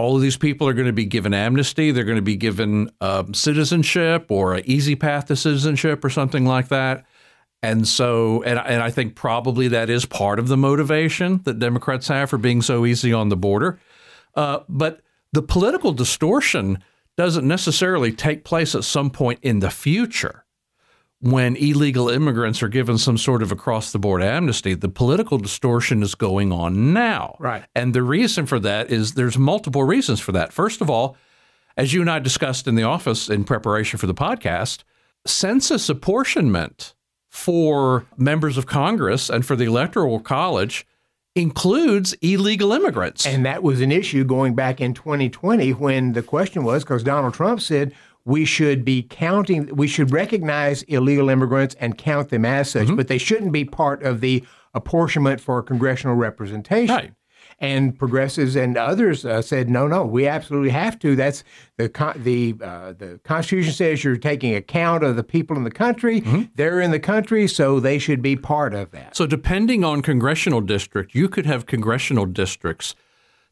all 0.00 0.16
of 0.16 0.22
these 0.22 0.38
people 0.38 0.66
are 0.66 0.72
going 0.72 0.86
to 0.86 0.92
be 0.92 1.04
given 1.04 1.34
amnesty. 1.34 1.90
They're 1.90 2.04
going 2.04 2.16
to 2.16 2.22
be 2.22 2.36
given 2.36 2.90
um, 3.02 3.34
citizenship 3.34 4.30
or 4.30 4.54
an 4.54 4.62
easy 4.64 4.96
path 4.96 5.26
to 5.26 5.36
citizenship 5.36 6.02
or 6.02 6.08
something 6.08 6.46
like 6.46 6.68
that. 6.68 7.04
And 7.62 7.86
so, 7.86 8.42
and, 8.42 8.58
and 8.58 8.82
I 8.82 8.90
think 8.90 9.14
probably 9.14 9.68
that 9.68 9.90
is 9.90 10.06
part 10.06 10.38
of 10.38 10.48
the 10.48 10.56
motivation 10.56 11.42
that 11.44 11.58
Democrats 11.58 12.08
have 12.08 12.30
for 12.30 12.38
being 12.38 12.62
so 12.62 12.86
easy 12.86 13.12
on 13.12 13.28
the 13.28 13.36
border. 13.36 13.78
Uh, 14.34 14.60
but 14.68 15.02
the 15.32 15.42
political 15.42 15.92
distortion 15.92 16.82
doesn't 17.18 17.46
necessarily 17.46 18.10
take 18.10 18.44
place 18.44 18.74
at 18.74 18.84
some 18.84 19.10
point 19.10 19.38
in 19.42 19.58
the 19.58 19.70
future 19.70 20.46
when 21.20 21.54
illegal 21.56 22.08
immigrants 22.08 22.62
are 22.62 22.68
given 22.68 22.96
some 22.96 23.18
sort 23.18 23.42
of 23.42 23.52
across 23.52 23.92
the 23.92 23.98
board 23.98 24.22
amnesty. 24.22 24.74
The 24.74 24.88
political 24.88 25.38
distortion 25.38 26.02
is 26.02 26.14
going 26.14 26.50
on 26.50 26.94
now. 26.94 27.36
Right. 27.38 27.64
And 27.74 27.94
the 27.94 28.02
reason 28.02 28.46
for 28.46 28.58
that 28.60 28.90
is 28.90 29.14
there's 29.14 29.36
multiple 29.36 29.84
reasons 29.84 30.20
for 30.20 30.32
that. 30.32 30.52
First 30.52 30.80
of 30.80 30.88
all, 30.88 31.16
as 31.76 31.92
you 31.92 32.00
and 32.00 32.10
I 32.10 32.18
discussed 32.18 32.66
in 32.66 32.74
the 32.74 32.82
office 32.82 33.28
in 33.28 33.44
preparation 33.44 33.98
for 33.98 34.06
the 34.06 34.14
podcast, 34.14 34.82
census 35.26 35.88
apportionment 35.88 36.94
for 37.28 38.06
members 38.16 38.56
of 38.56 38.66
Congress 38.66 39.28
and 39.28 39.44
for 39.44 39.56
the 39.56 39.64
Electoral 39.64 40.20
College 40.20 40.86
includes 41.36 42.12
illegal 42.14 42.72
immigrants. 42.72 43.24
And 43.24 43.46
that 43.46 43.62
was 43.62 43.80
an 43.80 43.92
issue 43.92 44.24
going 44.24 44.54
back 44.54 44.80
in 44.80 44.94
2020 44.94 45.70
when 45.74 46.12
the 46.12 46.22
question 46.22 46.64
was 46.64 46.82
because 46.82 47.04
Donald 47.04 47.34
Trump 47.34 47.60
said 47.60 47.94
we 48.24 48.44
should 48.44 48.84
be 48.84 49.02
counting, 49.02 49.74
we 49.74 49.86
should 49.86 50.10
recognize 50.10 50.82
illegal 50.84 51.28
immigrants 51.28 51.74
and 51.80 51.96
count 51.96 52.28
them 52.28 52.44
as 52.44 52.70
such, 52.70 52.86
mm-hmm. 52.86 52.96
but 52.96 53.08
they 53.08 53.18
shouldn't 53.18 53.52
be 53.52 53.64
part 53.64 54.02
of 54.02 54.20
the 54.20 54.44
apportionment 54.74 55.40
for 55.40 55.62
congressional 55.62 56.16
representation. 56.16 56.94
Right. 56.94 57.12
And 57.62 57.98
progressives 57.98 58.56
and 58.56 58.78
others 58.78 59.26
uh, 59.26 59.42
said, 59.42 59.68
no, 59.68 59.86
no, 59.86 60.06
we 60.06 60.26
absolutely 60.26 60.70
have 60.70 60.98
to. 61.00 61.14
That's 61.14 61.44
the 61.76 61.88
the 62.16 62.54
uh, 62.64 62.94
the 62.94 63.20
Constitution 63.22 63.74
says 63.74 64.02
you're 64.02 64.16
taking 64.16 64.54
account 64.54 65.04
of 65.04 65.16
the 65.16 65.22
people 65.22 65.58
in 65.58 65.64
the 65.64 65.70
country. 65.70 66.22
Mm-hmm. 66.22 66.42
They're 66.54 66.80
in 66.80 66.90
the 66.90 67.00
country, 67.00 67.46
so 67.46 67.78
they 67.78 67.98
should 67.98 68.22
be 68.22 68.34
part 68.34 68.72
of 68.72 68.92
that. 68.92 69.14
So, 69.14 69.26
depending 69.26 69.84
on 69.84 70.00
congressional 70.00 70.62
district, 70.62 71.14
you 71.14 71.28
could 71.28 71.44
have 71.44 71.66
congressional 71.66 72.24
districts 72.24 72.94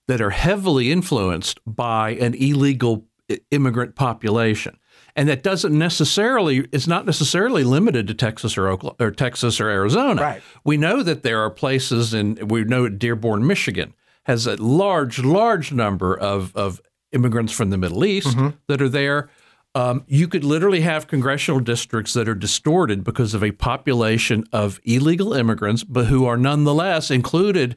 that 0.07 0.23
are 0.23 0.31
heavily 0.31 0.91
influenced 0.91 1.61
by 1.67 2.13
an 2.13 2.33
illegal 2.33 3.05
immigrant 3.51 3.95
population. 3.95 4.79
And 5.17 5.29
that 5.29 5.43
doesn't 5.43 5.77
necessarily 5.77 6.69
is 6.73 6.87
not 6.87 7.05
necessarily 7.05 7.65
limited 7.65 8.07
to 8.07 8.15
Texas 8.15 8.57
or 8.57 8.69
Oklahoma, 8.69 8.97
or 9.01 9.11
Texas 9.11 9.61
or 9.61 9.69
Arizona. 9.69 10.23
Right. 10.23 10.43
We 10.65 10.77
know 10.77 11.03
that 11.03 11.23
there 11.23 11.41
are 11.41 11.51
places 11.51 12.15
in 12.15 12.49
we 12.49 12.65
know 12.65 12.89
Dearborn, 12.89 13.47
Michigan 13.47 13.95
has 14.25 14.47
a 14.47 14.57
large, 14.63 15.19
large 15.21 15.73
number 15.73 16.17
of, 16.17 16.55
of 16.55 16.81
immigrants 17.13 17.53
from 17.53 17.71
the 17.71 17.79
Middle 17.79 18.05
East 18.05 18.37
mm-hmm. 18.37 18.57
that 18.69 18.83
are 18.83 18.89
there. 18.89 19.31
Um, 19.75 20.05
you 20.07 20.29
could 20.29 20.45
literally 20.45 20.83
have 20.83 21.07
congressional 21.07 21.61
districts 21.61 22.13
that 22.13 22.29
are 22.29 22.35
distorted 22.35 23.05
because 23.05 23.33
of 23.33 23.43
a 23.43 23.53
population 23.53 24.45
of 24.53 24.81
illegal 24.85 25.33
immigrants, 25.33 25.83
but 25.83 26.07
who 26.07 26.27
are 26.27 26.37
nonetheless 26.37 27.11
included 27.11 27.75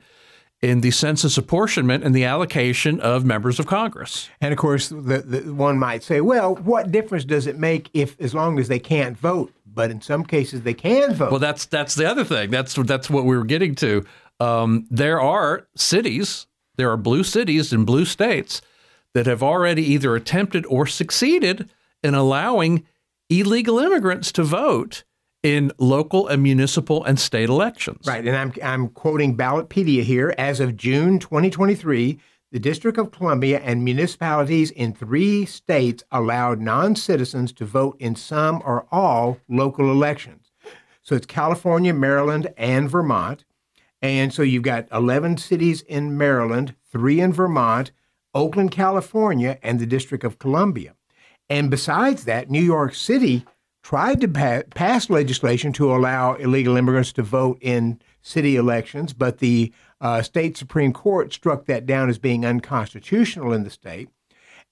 in 0.61 0.81
the 0.81 0.91
census 0.91 1.37
apportionment 1.37 2.03
and 2.03 2.13
the 2.13 2.23
allocation 2.23 2.99
of 2.99 3.25
members 3.25 3.59
of 3.59 3.65
Congress. 3.65 4.29
And 4.39 4.51
of 4.53 4.59
course, 4.59 4.89
the, 4.89 5.23
the, 5.25 5.53
one 5.53 5.79
might 5.79 6.03
say, 6.03 6.21
well, 6.21 6.55
what 6.55 6.91
difference 6.91 7.25
does 7.25 7.47
it 7.47 7.57
make 7.57 7.89
if, 7.93 8.19
as 8.21 8.35
long 8.35 8.59
as 8.59 8.67
they 8.67 8.79
can't 8.79 9.17
vote? 9.17 9.51
But 9.65 9.89
in 9.89 10.01
some 10.01 10.23
cases, 10.23 10.61
they 10.61 10.73
can 10.73 11.13
vote. 11.13 11.31
Well, 11.31 11.39
that's 11.39 11.65
that's 11.65 11.95
the 11.95 12.05
other 12.05 12.25
thing. 12.25 12.51
That's 12.51 12.73
that's 12.75 13.09
what 13.09 13.23
we 13.23 13.37
were 13.37 13.45
getting 13.45 13.73
to. 13.75 14.05
Um, 14.41 14.85
there 14.91 15.21
are 15.21 15.67
cities, 15.75 16.45
there 16.75 16.91
are 16.91 16.97
blue 16.97 17.23
cities 17.23 17.71
in 17.71 17.85
blue 17.85 18.03
states 18.03 18.61
that 19.13 19.27
have 19.27 19.41
already 19.41 19.83
either 19.83 20.15
attempted 20.15 20.65
or 20.65 20.85
succeeded 20.85 21.69
in 22.03 22.15
allowing 22.15 22.85
illegal 23.29 23.79
immigrants 23.79 24.31
to 24.33 24.43
vote 24.43 25.03
in 25.43 25.71
local 25.77 26.27
and 26.27 26.43
municipal 26.43 27.03
and 27.03 27.19
state 27.19 27.49
elections. 27.49 28.05
Right. 28.05 28.25
And 28.25 28.35
I'm, 28.35 28.53
I'm 28.63 28.89
quoting 28.89 29.35
Ballotpedia 29.35 30.03
here. 30.03 30.33
As 30.37 30.59
of 30.59 30.75
June 30.75 31.19
2023, 31.19 32.19
the 32.51 32.59
District 32.59 32.97
of 32.97 33.11
Columbia 33.11 33.59
and 33.59 33.83
municipalities 33.83 34.71
in 34.71 34.93
three 34.93 35.45
states 35.45 36.03
allowed 36.11 36.59
non 36.59 36.95
citizens 36.95 37.53
to 37.53 37.65
vote 37.65 37.95
in 37.99 38.15
some 38.15 38.61
or 38.65 38.85
all 38.91 39.39
local 39.47 39.89
elections. 39.89 40.51
So 41.01 41.15
it's 41.15 41.25
California, 41.25 41.93
Maryland, 41.93 42.53
and 42.57 42.89
Vermont. 42.89 43.45
And 44.01 44.33
so 44.33 44.41
you've 44.41 44.63
got 44.63 44.87
11 44.91 45.37
cities 45.37 45.81
in 45.83 46.17
Maryland, 46.17 46.75
three 46.91 47.19
in 47.19 47.33
Vermont, 47.33 47.91
Oakland, 48.33 48.71
California, 48.71 49.57
and 49.63 49.79
the 49.79 49.85
District 49.85 50.23
of 50.23 50.39
Columbia. 50.39 50.95
And 51.49 51.69
besides 51.69 52.25
that, 52.25 52.49
New 52.49 52.61
York 52.61 52.95
City 52.95 53.45
tried 53.91 54.21
to 54.21 54.27
pa- 54.29 54.61
pass 54.73 55.09
legislation 55.09 55.73
to 55.73 55.93
allow 55.93 56.35
illegal 56.35 56.77
immigrants 56.77 57.11
to 57.11 57.21
vote 57.21 57.57
in 57.59 57.99
city 58.21 58.55
elections, 58.55 59.11
but 59.11 59.39
the 59.39 59.69
uh, 59.99 60.21
state 60.21 60.55
Supreme 60.55 60.93
Court 60.93 61.33
struck 61.33 61.65
that 61.65 61.85
down 61.85 62.09
as 62.09 62.17
being 62.17 62.45
unconstitutional 62.45 63.51
in 63.51 63.65
the 63.65 63.69
state. 63.69 64.07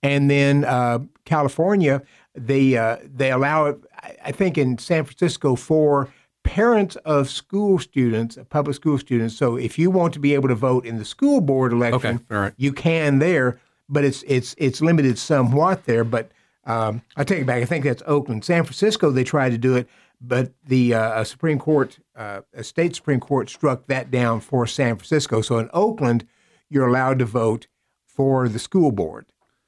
And 0.01 0.31
then 0.31 0.63
uh, 0.63 0.99
California, 1.25 2.01
they 2.33 2.77
uh, 2.77 2.95
they 3.03 3.29
allow 3.29 3.65
it. 3.65 3.77
I 4.23 4.31
think 4.31 4.57
in 4.57 4.77
San 4.77 5.03
Francisco 5.03 5.57
for 5.57 6.07
parents 6.43 6.95
of 7.03 7.29
school 7.29 7.77
students, 7.77 8.37
public 8.49 8.77
school 8.77 8.97
students. 8.97 9.35
So 9.35 9.57
if 9.57 9.77
you 9.77 9.91
want 9.91 10.13
to 10.13 10.19
be 10.21 10.33
able 10.33 10.47
to 10.47 10.55
vote 10.55 10.85
in 10.85 10.97
the 10.97 11.03
school 11.03 11.41
board 11.41 11.73
election, 11.73 12.25
okay. 12.31 12.55
you 12.55 12.71
can 12.71 13.19
there, 13.19 13.59
but 13.89 14.05
it's 14.05 14.23
it's 14.25 14.55
it's 14.57 14.79
limited 14.79 15.17
somewhat 15.17 15.83
there. 15.83 16.05
But 16.05 16.31
um, 16.65 17.01
I 17.15 17.23
take 17.23 17.41
it 17.41 17.45
back. 17.45 17.61
I 17.61 17.65
think 17.65 17.85
that's 17.85 18.03
Oakland. 18.05 18.45
San 18.45 18.63
Francisco, 18.63 19.11
they 19.11 19.23
tried 19.23 19.51
to 19.51 19.57
do 19.57 19.75
it, 19.75 19.87
but 20.21 20.53
the 20.65 20.93
uh, 20.93 21.23
Supreme 21.23 21.59
Court, 21.59 21.99
uh, 22.15 22.41
a 22.53 22.63
state 22.63 22.95
Supreme 22.95 23.19
Court, 23.19 23.49
struck 23.49 23.87
that 23.87 24.11
down 24.11 24.41
for 24.41 24.67
San 24.67 24.97
Francisco. 24.97 25.41
So 25.41 25.57
in 25.57 25.69
Oakland, 25.73 26.27
you're 26.69 26.87
allowed 26.87 27.19
to 27.19 27.25
vote 27.25 27.67
for 28.05 28.49
the 28.49 28.59
school 28.59 28.91
board, 28.91 29.25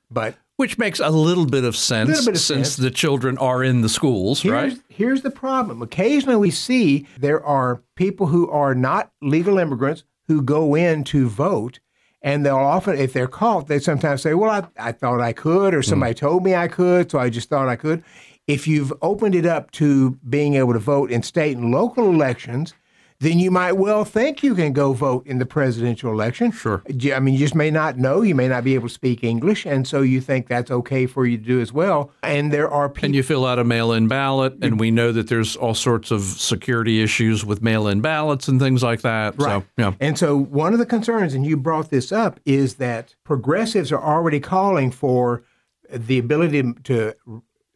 but 0.10 0.36
which 0.58 0.78
makes 0.78 1.00
a 1.00 1.10
little 1.10 1.48
bit 1.48 1.64
of 1.64 1.76
sense 1.76 2.10
bit 2.10 2.36
of 2.36 2.40
since 2.40 2.44
sense. 2.44 2.76
the 2.76 2.92
children 2.92 3.38
are 3.40 3.64
in 3.64 3.82
the 3.82 3.90
schools, 3.90 4.42
here's, 4.42 4.54
right? 4.54 4.84
Here's 4.90 5.22
the 5.22 5.32
problem. 5.32 5.82
Occasionally 5.82 6.36
we 6.36 6.52
see 6.52 7.08
there 7.18 7.44
are 7.44 7.82
people 7.96 8.28
who 8.28 8.50
are 8.50 8.76
not 8.76 9.12
legal 9.22 9.58
immigrants 9.58 10.04
who 10.28 10.42
go 10.42 10.76
in 10.76 11.04
to 11.06 11.28
vote 11.30 11.80
and 12.22 12.46
they'll 12.46 12.56
often, 12.56 12.98
if 12.98 13.14
they're 13.14 13.28
caught, 13.28 13.68
they 13.68 13.80
sometimes 13.80 14.22
say, 14.22 14.34
Well, 14.34 14.52
I, 14.52 14.90
I 14.90 14.92
thought 14.92 15.22
I 15.22 15.34
could, 15.34 15.74
or 15.74 15.82
somebody 15.82 16.14
mm. 16.14 16.18
told 16.18 16.44
me 16.44 16.56
I 16.56 16.68
could, 16.68 17.10
so 17.12 17.20
I 17.20 17.30
just 17.30 17.50
thought 17.50 17.68
I 17.68 17.76
could. 17.76 18.04
If 18.48 18.68
you've 18.68 18.94
opened 19.02 19.36
it 19.36 19.46
up 19.46 19.72
to 19.72 20.12
being 20.28 20.56
able 20.56 20.74
to 20.74 20.80
vote 20.80 21.12
in 21.12 21.24
state 21.24 21.58
and 21.58 21.72
local 21.72 22.10
elections, 22.10 22.74
then 23.22 23.38
you 23.38 23.52
might 23.52 23.74
well 23.74 24.04
think 24.04 24.42
you 24.42 24.56
can 24.56 24.74
go 24.74 24.94
vote 24.94 25.26
in 25.28 25.38
the 25.38 25.46
presidential 25.46 26.12
election. 26.12 26.52
Sure. 26.52 26.82
I 26.88 27.20
mean, 27.20 27.36
you 27.36 27.40
just 27.40 27.54
may 27.54 27.70
not 27.70 28.00
know. 28.00 28.24
You 28.24 28.34
may 28.34 28.48
not 28.48 28.64
be 28.64 28.74
able 28.74 28.88
to 28.88 28.94
speak 28.94 29.24
English, 29.24 29.66
and 29.68 29.88
so 29.88 30.02
you 30.02 30.20
think 30.20 30.48
that's 30.48 30.72
okay 30.72 31.06
for 31.06 31.28
you 31.28 31.38
to 31.38 31.44
do 31.44 31.62
as 31.62 31.72
well. 31.72 32.12
And 32.24 32.52
there 32.52 32.70
are 32.70 32.90
people. 32.90 33.06
And 33.06 33.16
you 33.16 33.22
fill 33.22 33.46
out 33.46 33.60
a 33.60 33.64
mail-in 33.64 34.08
ballot, 34.08 34.56
and 34.64 34.80
we 34.80 34.90
know 34.90 35.12
that 35.12 35.28
there's 35.28 35.56
all 35.56 35.76
sorts 35.76 36.10
of 36.10 36.22
security 36.22 37.04
issues 37.04 37.46
with 37.46 37.62
mail-in 37.62 38.02
ballots 38.02 38.48
and 38.48 38.60
things 38.60 38.82
like 38.82 39.02
that. 39.02 39.36
Right. 39.38 39.62
So, 39.62 39.66
yeah. 39.78 39.94
And 40.00 40.18
so 40.18 40.36
one 40.36 40.74
of 40.74 40.80
the 40.80 40.86
concerns, 40.88 41.36
and 41.36 41.46
you 41.46 41.58
brought 41.58 41.92
this 41.92 42.12
up, 42.12 42.40
is 42.44 42.76
that 42.76 43.14
progressives 43.24 43.92
are 43.92 44.02
already 44.02 44.40
calling 44.40 44.90
for 44.90 45.44
the 45.92 46.18
ability 46.18 46.74
to 46.86 47.14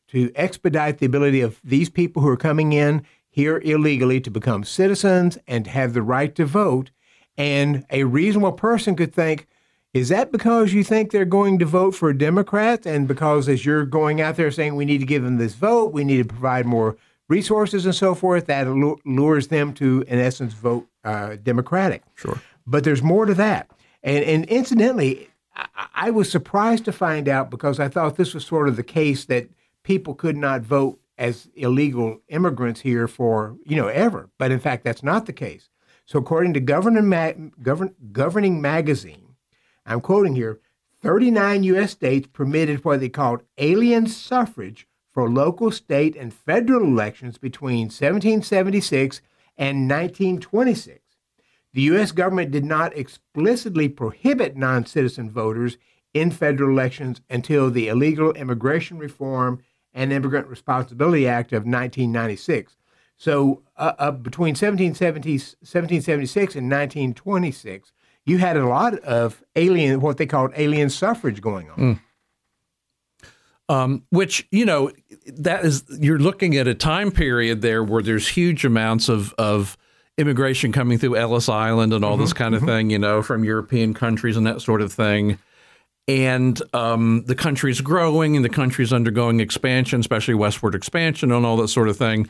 to 0.08 0.32
expedite 0.36 1.00
the 1.00 1.06
ability 1.06 1.42
of 1.42 1.60
these 1.64 1.90
people 1.90 2.22
who 2.22 2.30
are 2.30 2.38
coming 2.38 2.74
in 2.74 3.04
here 3.36 3.62
illegally 3.66 4.22
to 4.22 4.32
become 4.32 4.64
citizens 4.64 5.38
and 5.46 5.68
have 5.68 5.94
the 5.94 6.02
right 6.02 6.34
to 6.36 6.46
vote. 6.46 6.90
And 7.38 7.86
a 7.90 8.06
reasonable 8.06 8.54
person 8.54 8.96
could 8.96 9.14
think, 9.14 9.46
is 9.94 10.08
that 10.08 10.32
because 10.32 10.72
you 10.72 10.86
think 10.86 11.12
they're 11.12 11.26
going 11.26 11.60
to 11.60 11.66
vote 11.66 11.96
for 11.96 12.10
a 12.10 12.18
Democrat? 12.18 12.86
And 12.86 13.10
because 13.10 13.50
as 13.50 13.66
you're 13.66 13.86
going 13.86 14.22
out 14.22 14.38
there 14.38 14.52
saying 14.52 14.78
we 14.78 14.86
need 14.86 15.00
to 15.00 15.06
give 15.06 15.22
them 15.22 15.36
this 15.36 15.54
vote, 15.54 15.92
we 15.92 16.06
need 16.06 16.20
to 16.20 16.34
provide 16.34 16.66
more 16.66 16.96
resources 17.28 17.86
and 17.86 17.94
so 17.94 18.16
forth, 18.16 18.46
that 18.46 18.70
lures 19.04 19.50
them 19.50 19.74
to, 19.74 20.06
in 20.08 20.18
essence, 20.18 20.54
vote 20.54 20.88
uh, 21.04 21.36
Democratic. 21.44 22.04
Sure. 22.16 22.40
But 22.66 22.86
there's 22.86 23.04
more 23.04 23.26
to 23.26 23.34
that. 23.34 23.70
And, 24.02 24.24
and 24.24 24.46
incidentally, 24.46 25.28
I, 25.54 25.88
I 25.94 26.10
was 26.10 26.32
surprised 26.32 26.86
to 26.86 26.94
find 26.94 27.28
out 27.28 27.50
because 27.50 27.82
I 27.82 27.90
thought 27.90 28.16
this 28.16 28.34
was 28.34 28.46
sort 28.46 28.70
of 28.70 28.78
the 28.78 28.84
case 28.84 29.26
that 29.26 29.50
people 29.84 30.16
could 30.16 30.38
not 30.38 30.62
vote 30.62 31.02
as 31.18 31.48
illegal 31.56 32.20
immigrants 32.28 32.82
here 32.82 33.08
for, 33.08 33.58
you 33.66 33.76
know, 33.76 33.88
ever. 33.88 34.30
But 34.38 34.52
in 34.52 34.60
fact, 34.60 34.84
that's 34.84 35.04
not 35.04 35.26
the 35.26 35.34
case. 35.34 35.70
So 36.06 36.20
according 36.20 36.54
to 36.54 36.60
Governing, 36.60 37.08
Ma- 37.08 37.32
Govern- 37.62 37.96
Governing 38.12 38.62
Magazine, 38.62 39.36
I'm 39.86 40.02
quoting 40.02 40.36
here, 40.36 40.60
39 41.02 41.64
U.S. 41.64 41.92
states 41.92 42.28
permitted 42.32 42.84
what 42.84 43.00
they 43.00 43.10
called 43.10 43.44
alien 43.58 44.08
suffrage 44.08 44.88
for 45.14 45.30
local, 45.30 45.72
state, 45.72 46.16
and 46.16 46.34
federal 46.34 46.84
elections 46.84 47.38
between 47.38 47.86
1776 47.86 49.22
and 49.58 49.90
1926. 49.90 51.00
The 51.74 51.82
U.S. 51.84 52.12
government 52.12 52.52
did 52.52 52.66
not 52.66 52.96
explicitly 52.98 53.90
prohibit 53.90 54.56
non 54.56 54.86
citizen 54.86 55.30
voters 55.30 55.78
in 56.14 56.32
federal 56.32 56.72
elections 56.72 57.22
until 57.30 57.70
the 57.70 57.88
Illegal 57.88 58.32
Immigration 58.32 58.98
Reform 58.98 59.62
and 59.96 60.14
Immigrant 60.14 60.48
Responsibility 60.48 61.28
Act 61.28 61.54
of 61.54 61.64
1996. 61.64 62.76
So 63.18 63.64
uh, 63.78 63.94
uh, 63.98 64.12
between 64.12 64.52
1770, 64.52 65.32
1776 65.32 66.56
and 66.56 66.70
1926, 66.70 67.94
you 68.26 68.38
had 68.38 68.58
a 68.58 68.68
lot 68.68 69.00
of 69.00 69.42
alien, 69.56 70.02
what 70.02 70.18
they 70.18 70.26
called 70.26 70.52
alien 70.56 70.90
suffrage 70.90 71.42
going 71.42 71.70
on. 71.72 71.78
Mm. 71.78 72.00
Um, 73.68 74.04
which 74.12 74.48
you 74.52 74.64
know 74.64 74.92
that 75.26 75.66
is 75.66 75.86
you're 75.90 76.20
looking 76.20 76.56
at 76.56 76.68
a 76.68 76.76
time 76.76 77.10
period 77.10 77.64
there 77.64 77.84
where 77.84 78.04
there's 78.04 78.28
huge 78.28 78.64
amounts 78.64 79.10
of 79.10 79.34
of 79.40 79.76
immigration 80.20 80.72
coming 80.72 81.00
through 81.00 81.16
Ellis 81.16 81.50
Island 81.50 81.92
and 81.92 82.06
all 82.06 82.14
mm-hmm, 82.14 82.22
this 82.22 82.34
kind 82.34 82.54
of 82.54 82.62
mm-hmm. 82.62 82.70
thing, 82.70 82.90
you 82.92 83.00
know, 83.00 83.24
from 83.24 83.44
European 83.44 83.96
countries 83.96 84.38
and 84.38 84.46
that 84.46 84.62
sort 84.62 84.82
of 84.82 84.94
thing. 84.94 85.40
And 86.08 86.62
um, 86.74 87.24
the 87.26 87.36
country's 87.36 87.82
growing 87.82 88.36
and 88.36 88.46
the 88.46 88.50
country's 88.50 88.94
undergoing 88.94 89.40
expansion, 89.40 90.00
especially 90.00 90.36
westward 90.36 90.76
expansion 90.76 91.32
and 91.32 91.46
all 91.46 91.58
that 91.58 91.70
sort 91.70 91.90
of 91.90 91.98
thing. 91.98 92.30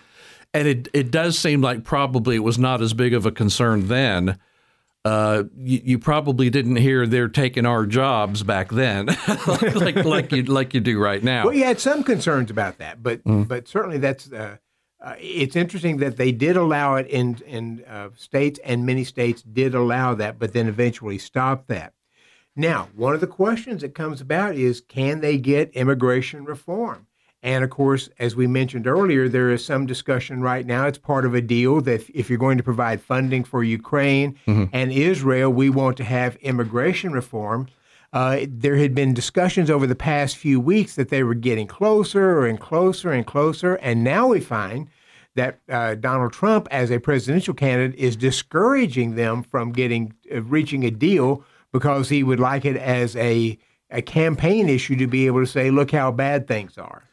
And 0.54 0.68
it 0.68 0.88
it 0.94 1.12
does 1.12 1.38
seem 1.38 1.62
like 1.62 1.84
probably 1.84 2.38
it 2.38 2.44
was 2.44 2.58
not 2.58 2.82
as 2.82 2.94
big 2.94 3.14
of 3.14 3.26
a 3.26 3.32
concern 3.32 3.88
then 3.88 4.38
uh, 5.06 5.44
you, 5.56 5.82
you, 5.84 6.00
probably 6.00 6.50
didn't 6.50 6.78
hear 6.78 7.06
they're 7.06 7.30
taking 7.30 7.64
our 7.64 7.86
jobs 7.86 8.42
back 8.42 8.72
then, 8.72 9.06
like, 9.46 9.76
like, 9.76 9.96
like 10.04 10.32
you 10.32 10.42
like 10.44 10.74
you 10.74 10.80
do 10.80 11.00
right 11.00 11.24
now. 11.24 11.46
Well, 11.46 11.54
you 11.54 11.64
had 11.64 11.80
some 11.80 12.04
concerns 12.04 12.50
about 12.50 12.80
that, 12.80 13.04
but 13.04 13.24
mm. 13.24 13.48
but 13.48 13.68
certainly 13.68 14.00
that's 14.00 14.32
uh, 14.32 14.58
uh, 15.00 15.14
it's 15.20 15.56
interesting 15.56 15.98
that 15.98 16.18
they 16.18 16.32
did 16.32 16.58
allow 16.58 16.96
it 16.96 17.06
in 17.06 17.38
in 17.46 17.84
uh, 17.88 18.10
states, 18.16 18.60
and 18.66 18.84
many 18.84 19.04
states 19.04 19.44
did 19.44 19.76
allow 19.76 20.16
that, 20.16 20.40
but 20.40 20.54
then 20.54 20.68
eventually 20.68 21.20
stopped 21.20 21.68
that. 21.68 21.94
Now, 22.56 22.90
one 22.96 23.14
of 23.14 23.22
the 23.22 23.28
questions 23.28 23.82
that 23.82 23.94
comes 23.94 24.22
about 24.22 24.56
is, 24.56 24.82
can 24.82 25.20
they 25.20 25.38
get 25.38 25.72
immigration 25.72 26.46
reform? 26.46 27.08
And 27.44 27.64
of 27.64 27.70
course, 27.70 28.10
as 28.18 28.36
we 28.36 28.48
mentioned 28.48 28.88
earlier, 28.88 29.30
there 29.30 29.52
is 29.52 29.64
some 29.64 29.86
discussion 29.86 30.42
right 30.42 30.66
now. 30.66 30.88
It's 30.88 30.98
part 30.98 31.26
of 31.26 31.36
a 31.36 31.42
deal 31.42 31.80
that 31.82 32.10
if 32.10 32.28
you're 32.28 32.40
going 32.40 32.58
to 32.58 32.64
provide 32.64 33.02
funding 33.02 33.44
for 33.44 33.64
Ukraine 33.64 34.36
mm-hmm. 34.48 34.66
and 34.74 34.92
Israel, 34.92 35.52
we 35.52 35.70
want 35.70 35.96
to 35.98 36.04
have 36.04 36.38
immigration 36.38 37.12
reform. 37.12 37.68
Uh, 38.12 38.46
there 38.48 38.78
had 38.78 38.96
been 38.96 39.14
discussions 39.14 39.70
over 39.70 39.86
the 39.86 39.94
past 39.94 40.38
few 40.38 40.60
weeks 40.60 40.96
that 40.96 41.10
they 41.10 41.22
were 41.22 41.36
getting 41.36 41.68
closer 41.68 42.46
and 42.46 42.60
closer 42.60 43.12
and 43.12 43.28
closer. 43.28 43.76
And 43.76 44.04
now 44.04 44.28
we 44.28 44.40
find 44.40 44.88
that 45.36 45.60
uh, 45.70 45.96
Donald 45.96 46.34
Trump, 46.34 46.68
as 46.72 46.90
a 46.90 47.00
presidential 47.00 47.54
candidate, 47.54 48.00
is 48.00 48.16
discouraging 48.16 49.16
them 49.16 49.44
from 49.44 49.72
getting 49.72 50.14
uh, 50.34 50.42
reaching 50.42 50.84
a 50.84 50.90
deal 50.90 51.44
because 51.76 52.08
he 52.08 52.24
would 52.24 52.40
like 52.40 52.64
it 52.64 52.78
as 52.78 53.18
a, 53.18 53.58
a 53.92 54.02
campaign 54.02 54.70
issue 54.70 54.96
to 54.96 55.08
be 55.08 55.28
able 55.28 55.42
to 55.42 55.46
say, 55.46 55.72
look 55.72 55.92
how 55.92 56.10
bad 56.10 56.48
things 56.48 56.78
are 56.78 57.04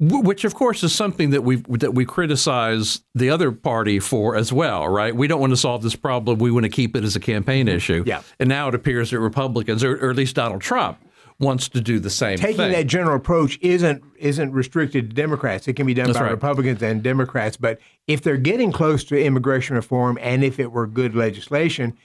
which 0.00 0.44
of 0.44 0.54
course 0.54 0.84
is 0.84 0.94
something 0.94 1.30
that 1.30 1.42
we 1.42 1.56
that 1.56 1.92
we 1.92 2.04
criticize 2.04 3.02
the 3.16 3.30
other 3.30 3.50
party 3.50 3.98
for 3.98 4.36
as 4.36 4.52
well, 4.52 4.88
right? 4.88 5.14
We 5.14 5.26
don't 5.26 5.40
want 5.40 5.50
to 5.50 5.56
solve 5.56 5.82
this 5.82 5.96
problem. 5.96 6.38
We 6.38 6.52
want 6.52 6.64
to 6.64 6.70
keep 6.70 6.94
it 6.94 7.02
as 7.02 7.16
a 7.16 7.20
campaign 7.20 7.66
issue. 7.66 8.04
Yeah. 8.06 8.22
And 8.38 8.48
now 8.48 8.68
it 8.68 8.76
appears 8.76 9.10
that 9.10 9.18
Republicans, 9.18 9.82
or, 9.82 9.96
or 9.96 10.10
at 10.10 10.16
least 10.16 10.36
Donald 10.36 10.60
Trump, 10.60 10.98
wants 11.40 11.68
to 11.70 11.80
do 11.80 11.98
the 11.98 12.10
same. 12.10 12.38
Taking 12.38 12.56
thing. 12.56 12.72
that 12.72 12.86
general 12.86 13.16
approach 13.16 13.58
isn't 13.60 14.04
isn't 14.18 14.52
restricted 14.52 15.10
to 15.10 15.14
Democrats. 15.14 15.66
It 15.66 15.74
can 15.74 15.86
be 15.86 15.94
done 15.94 16.06
That's 16.06 16.18
by 16.18 16.26
right. 16.26 16.30
Republicans 16.30 16.80
and 16.80 17.02
Democrats. 17.02 17.56
But 17.56 17.80
if 18.06 18.22
they're 18.22 18.36
getting 18.36 18.70
close 18.70 19.02
to 19.04 19.20
immigration 19.20 19.74
reform, 19.74 20.16
and 20.20 20.44
if 20.44 20.60
it 20.60 20.70
were 20.70 20.86
good 20.86 21.16
legislation, 21.16 21.96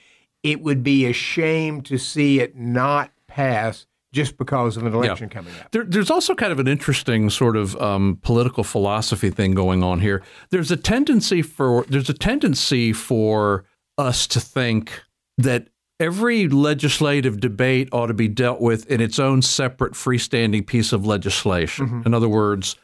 it 0.43 0.61
would 0.61 0.83
be 0.83 1.05
a 1.05 1.13
shame 1.13 1.81
to 1.81 1.97
see 1.97 2.39
it 2.39 2.55
not 2.55 3.11
pass 3.27 3.87
just 4.11 4.37
because 4.37 4.77
of 4.77 4.85
an 4.85 4.93
election 4.93 5.27
yeah. 5.27 5.33
coming 5.33 5.53
up. 5.59 5.71
There, 5.71 5.83
there's 5.83 6.11
also 6.11 6.35
kind 6.35 6.51
of 6.51 6.59
an 6.59 6.67
interesting 6.67 7.29
sort 7.31 7.57
of 7.57 7.75
um, 7.81 8.19
political 8.21 8.63
philosophy 8.63 9.31
thing 9.31 9.53
going 9.53 9.83
on 9.83 9.99
here. 9.99 10.21
There's 10.51 10.69
a 10.69 10.77
tendency 10.77 11.41
for 11.41 11.85
there's 11.89 12.09
a 12.09 12.13
tendency 12.13 12.93
for 12.93 13.65
us 13.97 14.27
to 14.27 14.39
think 14.39 15.01
that 15.37 15.69
every 15.99 16.47
legislative 16.47 17.39
debate 17.39 17.89
ought 17.91 18.07
to 18.07 18.13
be 18.13 18.27
dealt 18.27 18.61
with 18.61 18.89
in 18.89 19.01
its 19.01 19.17
own 19.17 19.41
separate 19.41 19.93
freestanding 19.93 20.65
piece 20.65 20.93
of 20.93 21.05
legislation. 21.05 21.87
Mm-hmm. 21.87 22.01
In 22.05 22.13
other 22.13 22.29
words, 22.29 22.75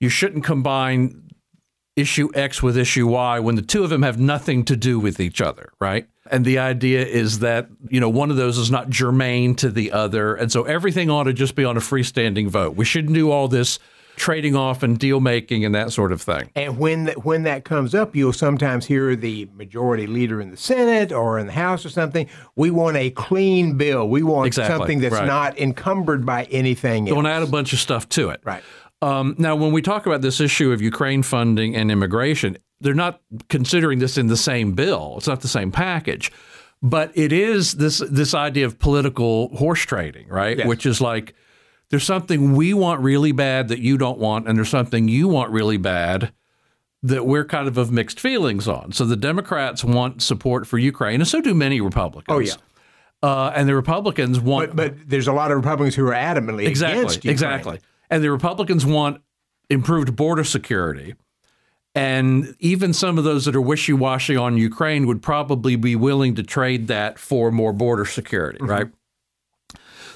you 0.00 0.10
shouldn't 0.10 0.44
combine 0.44 1.30
issue 1.96 2.28
X 2.34 2.62
with 2.62 2.76
issue 2.76 3.06
Y 3.06 3.40
when 3.40 3.54
the 3.54 3.62
two 3.62 3.84
of 3.84 3.90
them 3.90 4.02
have 4.02 4.18
nothing 4.18 4.64
to 4.64 4.76
do 4.76 4.98
with 4.98 5.20
each 5.20 5.40
other, 5.40 5.72
right? 5.80 6.08
And 6.30 6.44
the 6.44 6.58
idea 6.58 7.04
is 7.04 7.40
that, 7.40 7.68
you 7.88 8.00
know, 8.00 8.08
one 8.08 8.30
of 8.30 8.36
those 8.36 8.56
is 8.56 8.70
not 8.70 8.88
germane 8.88 9.54
to 9.56 9.70
the 9.70 9.92
other. 9.92 10.34
And 10.34 10.50
so 10.50 10.64
everything 10.64 11.10
ought 11.10 11.24
to 11.24 11.32
just 11.32 11.54
be 11.54 11.64
on 11.64 11.76
a 11.76 11.80
freestanding 11.80 12.48
vote. 12.48 12.76
We 12.76 12.84
shouldn't 12.84 13.14
do 13.14 13.30
all 13.30 13.46
this 13.46 13.78
trading 14.16 14.54
off 14.54 14.82
and 14.82 14.98
deal 14.98 15.20
making 15.20 15.64
and 15.64 15.74
that 15.74 15.92
sort 15.92 16.12
of 16.12 16.22
thing. 16.22 16.50
And 16.54 16.78
when 16.78 17.04
that, 17.04 17.24
when 17.24 17.42
that 17.42 17.64
comes 17.64 17.94
up, 17.94 18.14
you'll 18.14 18.32
sometimes 18.32 18.86
hear 18.86 19.16
the 19.16 19.48
majority 19.54 20.06
leader 20.06 20.40
in 20.40 20.50
the 20.50 20.56
Senate 20.56 21.12
or 21.12 21.38
in 21.38 21.46
the 21.46 21.52
House 21.52 21.84
or 21.84 21.88
something. 21.90 22.28
We 22.56 22.70
want 22.70 22.96
a 22.96 23.10
clean 23.10 23.76
bill. 23.76 24.08
We 24.08 24.22
want 24.22 24.46
exactly. 24.46 24.76
something 24.78 25.00
that's 25.00 25.14
right. 25.14 25.26
not 25.26 25.58
encumbered 25.58 26.24
by 26.24 26.44
anything. 26.44 27.06
Don't 27.06 27.26
add 27.26 27.42
a 27.42 27.46
bunch 27.46 27.72
of 27.72 27.80
stuff 27.80 28.08
to 28.10 28.30
it. 28.30 28.40
Right. 28.44 28.62
Um, 29.04 29.34
now, 29.36 29.54
when 29.54 29.72
we 29.72 29.82
talk 29.82 30.06
about 30.06 30.22
this 30.22 30.40
issue 30.40 30.72
of 30.72 30.80
Ukraine 30.80 31.22
funding 31.22 31.76
and 31.76 31.90
immigration, 31.90 32.56
they're 32.80 32.94
not 32.94 33.20
considering 33.50 33.98
this 33.98 34.16
in 34.16 34.28
the 34.28 34.36
same 34.36 34.72
bill. 34.72 35.16
It's 35.18 35.26
not 35.26 35.42
the 35.42 35.48
same 35.48 35.70
package, 35.70 36.32
but 36.82 37.12
it 37.14 37.30
is 37.30 37.74
this 37.74 37.98
this 38.10 38.32
idea 38.32 38.64
of 38.64 38.78
political 38.78 39.54
horse 39.56 39.82
trading, 39.82 40.28
right? 40.28 40.56
Yes. 40.56 40.66
Which 40.66 40.86
is 40.86 41.02
like 41.02 41.34
there's 41.90 42.04
something 42.04 42.54
we 42.54 42.72
want 42.72 43.02
really 43.02 43.32
bad 43.32 43.68
that 43.68 43.80
you 43.80 43.98
don't 43.98 44.18
want, 44.18 44.48
and 44.48 44.56
there's 44.56 44.70
something 44.70 45.06
you 45.06 45.28
want 45.28 45.50
really 45.50 45.76
bad 45.76 46.32
that 47.02 47.26
we're 47.26 47.44
kind 47.44 47.68
of 47.68 47.76
of 47.76 47.92
mixed 47.92 48.18
feelings 48.18 48.66
on. 48.66 48.92
So 48.92 49.04
the 49.04 49.16
Democrats 49.16 49.84
want 49.84 50.22
support 50.22 50.66
for 50.66 50.78
Ukraine, 50.78 51.20
and 51.20 51.28
so 51.28 51.42
do 51.42 51.52
many 51.52 51.82
Republicans. 51.82 52.34
Oh 52.34 52.38
yeah. 52.38 52.54
Uh, 53.22 53.52
and 53.54 53.68
the 53.68 53.74
Republicans 53.74 54.40
want, 54.40 54.76
but, 54.76 54.96
but, 54.96 55.08
there's 55.08 55.28
a 55.28 55.32
lot 55.32 55.50
of 55.50 55.56
Republicans 55.56 55.94
who 55.94 56.06
are 56.06 56.14
adamantly 56.14 56.66
exactly, 56.66 57.00
against 57.00 57.16
Ukraine. 57.16 57.32
exactly, 57.32 57.78
and 58.14 58.22
the 58.22 58.30
Republicans 58.30 58.86
want 58.86 59.20
improved 59.68 60.14
border 60.14 60.44
security, 60.44 61.16
and 61.96 62.54
even 62.60 62.92
some 62.92 63.18
of 63.18 63.24
those 63.24 63.44
that 63.46 63.56
are 63.56 63.60
wishy 63.60 63.92
washy 63.92 64.36
on 64.36 64.56
Ukraine 64.56 65.08
would 65.08 65.20
probably 65.20 65.74
be 65.74 65.96
willing 65.96 66.36
to 66.36 66.44
trade 66.44 66.86
that 66.86 67.18
for 67.18 67.50
more 67.50 67.72
border 67.72 68.04
security, 68.04 68.58
mm-hmm. 68.58 68.70
right? 68.70 68.86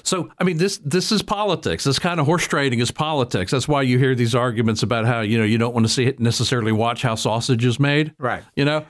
So, 0.03 0.29
I 0.39 0.45
mean, 0.45 0.59
this 0.59 0.77
this 0.77 1.11
is 1.11 1.21
politics. 1.21 1.83
This 1.83 1.99
kind 1.99 2.21
of 2.21 2.25
horse 2.25 2.47
trading 2.47 2.79
is 2.79 2.89
politics. 2.89 3.51
That's 3.51 3.67
why 3.67 3.81
you 3.81 3.99
hear 3.99 4.15
these 4.15 4.33
arguments 4.33 4.81
about 4.81 5.03
how 5.03 5.19
you 5.19 5.37
know 5.37 5.43
you 5.43 5.57
don't 5.57 5.73
want 5.73 5.85
to 5.85 5.91
see 5.91 6.05
it 6.05 6.21
necessarily 6.21 6.71
watch 6.71 7.01
how 7.01 7.15
sausage 7.15 7.65
is 7.65 7.81
made, 7.81 8.13
right? 8.17 8.43
You 8.55 8.63
know, 8.63 8.85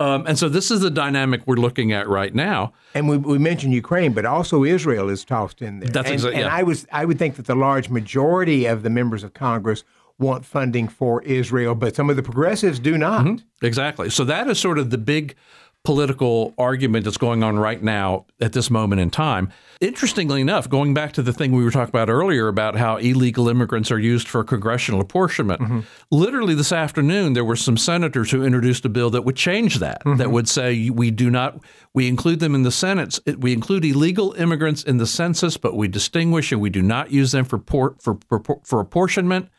um, 0.00 0.26
and 0.26 0.38
so 0.38 0.48
this 0.48 0.70
is 0.70 0.80
the 0.80 0.90
dynamic 0.90 1.42
we're 1.46 1.54
looking 1.54 1.92
at 1.92 2.08
right 2.08 2.34
now. 2.34 2.72
And 2.94 3.08
we, 3.08 3.16
we 3.16 3.38
mentioned 3.38 3.72
Ukraine, 3.72 4.12
but 4.12 4.26
also 4.26 4.64
Israel 4.64 5.08
is 5.08 5.24
tossed 5.24 5.62
in 5.62 5.80
there. 5.80 5.88
That's 5.88 6.06
and, 6.06 6.14
exactly. 6.14 6.42
And 6.42 6.50
I 6.50 6.62
was 6.64 6.86
I 6.90 7.04
would 7.04 7.18
think 7.18 7.36
that 7.36 7.46
the 7.46 7.54
large 7.54 7.88
majority 7.88 8.66
of 8.66 8.82
the 8.82 8.90
members 8.90 9.22
of 9.22 9.34
Congress 9.34 9.84
want 10.18 10.44
funding 10.44 10.88
for 10.88 11.22
Israel, 11.22 11.74
but 11.74 11.94
some 11.94 12.10
of 12.10 12.16
the 12.16 12.22
progressives 12.22 12.78
do 12.78 12.96
not. 12.96 13.24
Mm-hmm. 13.24 13.66
Exactly. 13.66 14.10
So 14.10 14.24
that 14.24 14.48
is 14.48 14.58
sort 14.58 14.78
of 14.78 14.90
the 14.90 14.98
big 14.98 15.36
political 15.84 16.54
argument 16.56 17.04
that's 17.04 17.18
going 17.18 17.42
on 17.42 17.58
right 17.58 17.82
now 17.82 18.24
at 18.40 18.54
this 18.54 18.70
moment 18.70 19.02
in 19.02 19.10
time. 19.10 19.52
Interestingly 19.82 20.40
enough, 20.40 20.66
going 20.68 20.94
back 20.94 21.12
to 21.12 21.22
the 21.22 21.32
thing 21.32 21.52
we 21.52 21.62
were 21.62 21.70
talking 21.70 21.90
about 21.90 22.08
earlier 22.08 22.48
about 22.48 22.74
how 22.74 22.96
illegal 22.96 23.50
immigrants 23.50 23.90
are 23.90 23.98
used 23.98 24.26
for 24.26 24.42
congressional 24.42 24.98
apportionment, 24.98 25.60
mm-hmm. 25.60 25.80
literally 26.10 26.54
this 26.54 26.72
afternoon 26.72 27.34
there 27.34 27.44
were 27.44 27.54
some 27.54 27.76
senators 27.76 28.30
who 28.30 28.42
introduced 28.42 28.86
a 28.86 28.88
bill 28.88 29.10
that 29.10 29.22
would 29.22 29.36
change 29.36 29.78
that, 29.80 30.02
mm-hmm. 30.04 30.16
that 30.16 30.30
would 30.30 30.48
say 30.48 30.88
we 30.88 31.10
do 31.10 31.30
not 31.30 31.62
we 31.92 32.08
include 32.08 32.40
them 32.40 32.54
in 32.54 32.62
the 32.62 32.72
Senate, 32.72 33.18
we 33.38 33.52
include 33.52 33.84
illegal 33.84 34.32
immigrants 34.32 34.82
in 34.82 34.96
the 34.96 35.06
census, 35.06 35.58
but 35.58 35.76
we 35.76 35.86
distinguish 35.86 36.50
and 36.50 36.62
we 36.62 36.70
do 36.70 36.82
not 36.82 37.10
use 37.10 37.32
them 37.32 37.44
for 37.44 37.62
for 38.00 38.18
for, 38.26 38.60
for 38.64 38.80
apportionment 38.80 39.50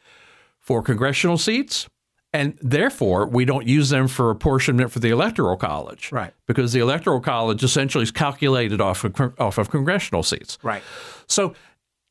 for 0.60 0.82
congressional 0.82 1.38
seats, 1.38 1.88
and 2.36 2.58
therefore 2.62 3.26
we 3.28 3.45
don't 3.45 3.65
use 3.65 3.89
them 3.89 4.10
for 4.10 4.30
apportionment 4.30 4.91
for 4.91 5.00
the 5.00 5.10
electoral 5.10 5.56
college, 5.56 6.12
right? 6.12 6.34
Because 6.48 6.74
the 6.74 6.82
electoral 6.82 7.21
college 7.21 7.63
essentially 7.63 8.04
is 8.04 8.12
calculated 8.12 8.82
off 8.82 9.04
of 9.06 9.34
off 9.39 9.58
of 9.58 9.69
congressional 9.69 10.24
seats, 10.24 10.58
right? 10.62 10.84
So. 11.28 11.56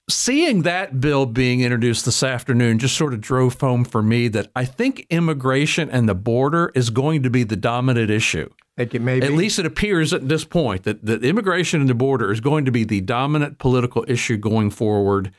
Seeing 0.07 0.65
that 0.65 1.01
bill 1.01 1.25
being 1.25 1.63
introduced 1.63 2.05
this 2.05 2.23
afternoon 2.23 2.79
just 2.79 2.95
sort 2.95 3.15
of 3.15 3.23
drove 3.23 3.59
home 3.59 3.87
for 3.87 4.03
me 4.03 4.29
that 4.29 4.51
I 4.55 4.67
think 4.67 5.07
immigration 5.09 5.89
and 5.89 6.07
the 6.07 6.15
border 6.15 6.71
is 6.75 6.91
going 6.91 7.23
to 7.23 7.31
be 7.31 7.43
the 7.43 7.57
dominant 7.57 8.11
issue. 8.11 8.51
Think 8.77 8.95
it 8.95 9.01
may 9.01 9.21
be. 9.21 9.27
At 9.27 9.33
least 9.33 9.59
it 9.59 9.65
appears 9.65 10.13
at 10.13 10.29
this 10.29 10.45
point 10.45 10.83
that, 10.83 11.07
that 11.07 11.25
immigration 11.25 11.81
and 11.81 11.89
the 11.89 11.95
border 11.95 12.31
is 12.31 12.41
going 12.41 12.67
to 12.67 12.71
be 12.71 12.85
the 12.85 13.01
dominant 13.01 13.57
political 13.57 14.05
issue 14.07 14.37
going 14.37 14.69
forward 14.69 15.33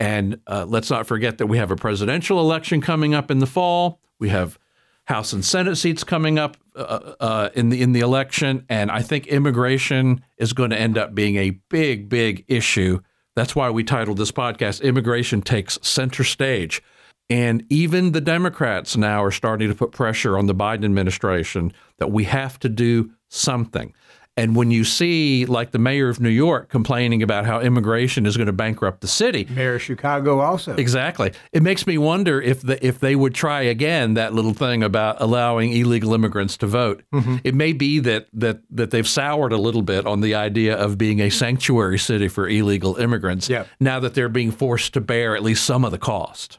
and 0.00 0.40
uh, 0.46 0.64
let's 0.68 0.90
not 0.90 1.06
forget 1.06 1.38
that 1.38 1.46
we 1.46 1.58
have 1.58 1.70
a 1.70 1.76
presidential 1.76 2.40
election 2.40 2.80
coming 2.80 3.14
up 3.14 3.30
in 3.30 3.38
the 3.38 3.46
fall. 3.46 4.00
We 4.18 4.28
have 4.30 4.58
House 5.04 5.32
and 5.32 5.44
Senate 5.44 5.76
seats 5.76 6.02
coming 6.02 6.38
up 6.38 6.56
uh, 6.74 7.14
uh, 7.20 7.50
in 7.54 7.68
the 7.68 7.82
in 7.82 7.92
the 7.92 8.00
election, 8.00 8.64
and 8.68 8.90
I 8.90 9.02
think 9.02 9.26
immigration 9.26 10.24
is 10.38 10.52
going 10.52 10.70
to 10.70 10.78
end 10.78 10.96
up 10.96 11.14
being 11.14 11.36
a 11.36 11.50
big, 11.68 12.08
big 12.08 12.44
issue. 12.48 13.00
That's 13.36 13.54
why 13.54 13.70
we 13.70 13.84
titled 13.84 14.16
this 14.16 14.32
podcast 14.32 14.82
"Immigration 14.82 15.42
Takes 15.42 15.78
Center 15.82 16.24
Stage." 16.24 16.82
And 17.30 17.64
even 17.70 18.12
the 18.12 18.20
Democrats 18.20 18.96
now 18.96 19.22
are 19.22 19.30
starting 19.30 19.68
to 19.68 19.74
put 19.74 19.92
pressure 19.92 20.36
on 20.36 20.46
the 20.46 20.54
Biden 20.54 20.84
administration 20.84 21.72
that 21.98 22.10
we 22.10 22.24
have 22.24 22.58
to 22.60 22.68
do 22.68 23.12
something. 23.28 23.94
And 24.36 24.56
when 24.56 24.72
you 24.72 24.82
see, 24.82 25.46
like 25.46 25.70
the 25.70 25.78
mayor 25.78 26.08
of 26.08 26.20
New 26.20 26.28
York 26.28 26.68
complaining 26.68 27.22
about 27.22 27.46
how 27.46 27.60
immigration 27.60 28.26
is 28.26 28.36
going 28.36 28.48
to 28.48 28.52
bankrupt 28.52 29.00
the 29.00 29.06
city, 29.06 29.46
Mayor 29.48 29.76
of 29.76 29.82
Chicago 29.82 30.40
also. 30.40 30.74
exactly, 30.74 31.32
it 31.52 31.62
makes 31.62 31.86
me 31.86 31.98
wonder 31.98 32.40
if 32.40 32.60
the, 32.60 32.84
if 32.84 32.98
they 32.98 33.14
would 33.14 33.32
try 33.34 33.62
again 33.62 34.14
that 34.14 34.34
little 34.34 34.52
thing 34.52 34.82
about 34.82 35.20
allowing 35.20 35.72
illegal 35.72 36.14
immigrants 36.14 36.56
to 36.56 36.66
vote. 36.66 37.04
Mm-hmm. 37.12 37.36
It 37.44 37.54
may 37.54 37.72
be 37.72 38.00
that 38.00 38.26
that 38.32 38.62
that 38.70 38.90
they've 38.90 39.06
soured 39.06 39.52
a 39.52 39.56
little 39.56 39.82
bit 39.82 40.04
on 40.04 40.20
the 40.20 40.34
idea 40.34 40.76
of 40.76 40.98
being 40.98 41.20
a 41.20 41.30
sanctuary 41.30 41.98
city 41.98 42.26
for 42.26 42.48
illegal 42.48 42.96
immigrants. 42.96 43.48
Yep. 43.48 43.68
Now 43.78 44.00
that 44.00 44.14
they're 44.14 44.28
being 44.28 44.50
forced 44.50 44.94
to 44.94 45.00
bear 45.00 45.36
at 45.36 45.44
least 45.44 45.64
some 45.64 45.84
of 45.84 45.92
the 45.92 45.98
cost. 45.98 46.58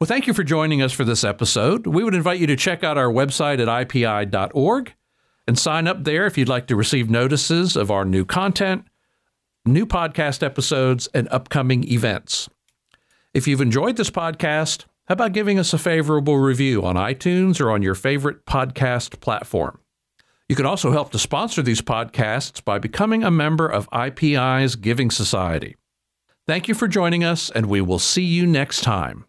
Well, 0.00 0.08
thank 0.08 0.26
you 0.26 0.32
for 0.32 0.44
joining 0.44 0.80
us 0.80 0.92
for 0.92 1.04
this 1.04 1.24
episode. 1.24 1.86
We 1.86 2.02
would 2.02 2.14
invite 2.14 2.40
you 2.40 2.46
to 2.48 2.56
check 2.56 2.82
out 2.82 2.96
our 2.96 3.12
website 3.12 3.60
at 3.60 3.68
ipi.org 3.68 4.94
and 5.52 5.58
sign 5.58 5.86
up 5.86 6.04
there 6.04 6.24
if 6.24 6.38
you'd 6.38 6.48
like 6.48 6.66
to 6.66 6.74
receive 6.74 7.10
notices 7.10 7.76
of 7.76 7.90
our 7.90 8.06
new 8.06 8.24
content, 8.24 8.86
new 9.66 9.84
podcast 9.84 10.42
episodes, 10.42 11.10
and 11.12 11.28
upcoming 11.30 11.86
events. 11.92 12.48
If 13.34 13.46
you've 13.46 13.60
enjoyed 13.60 13.96
this 13.96 14.08
podcast, 14.08 14.86
how 15.08 15.12
about 15.12 15.34
giving 15.34 15.58
us 15.58 15.74
a 15.74 15.78
favorable 15.78 16.38
review 16.38 16.82
on 16.86 16.94
iTunes 16.94 17.60
or 17.60 17.70
on 17.70 17.82
your 17.82 17.94
favorite 17.94 18.46
podcast 18.46 19.20
platform? 19.20 19.78
You 20.48 20.56
can 20.56 20.64
also 20.64 20.90
help 20.90 21.10
to 21.10 21.18
sponsor 21.18 21.60
these 21.60 21.82
podcasts 21.82 22.64
by 22.64 22.78
becoming 22.78 23.22
a 23.22 23.30
member 23.30 23.68
of 23.68 23.90
IPI's 23.90 24.76
Giving 24.76 25.10
Society. 25.10 25.76
Thank 26.46 26.66
you 26.66 26.72
for 26.72 26.88
joining 26.88 27.24
us, 27.24 27.50
and 27.50 27.66
we 27.66 27.82
will 27.82 27.98
see 27.98 28.24
you 28.24 28.46
next 28.46 28.80
time. 28.80 29.26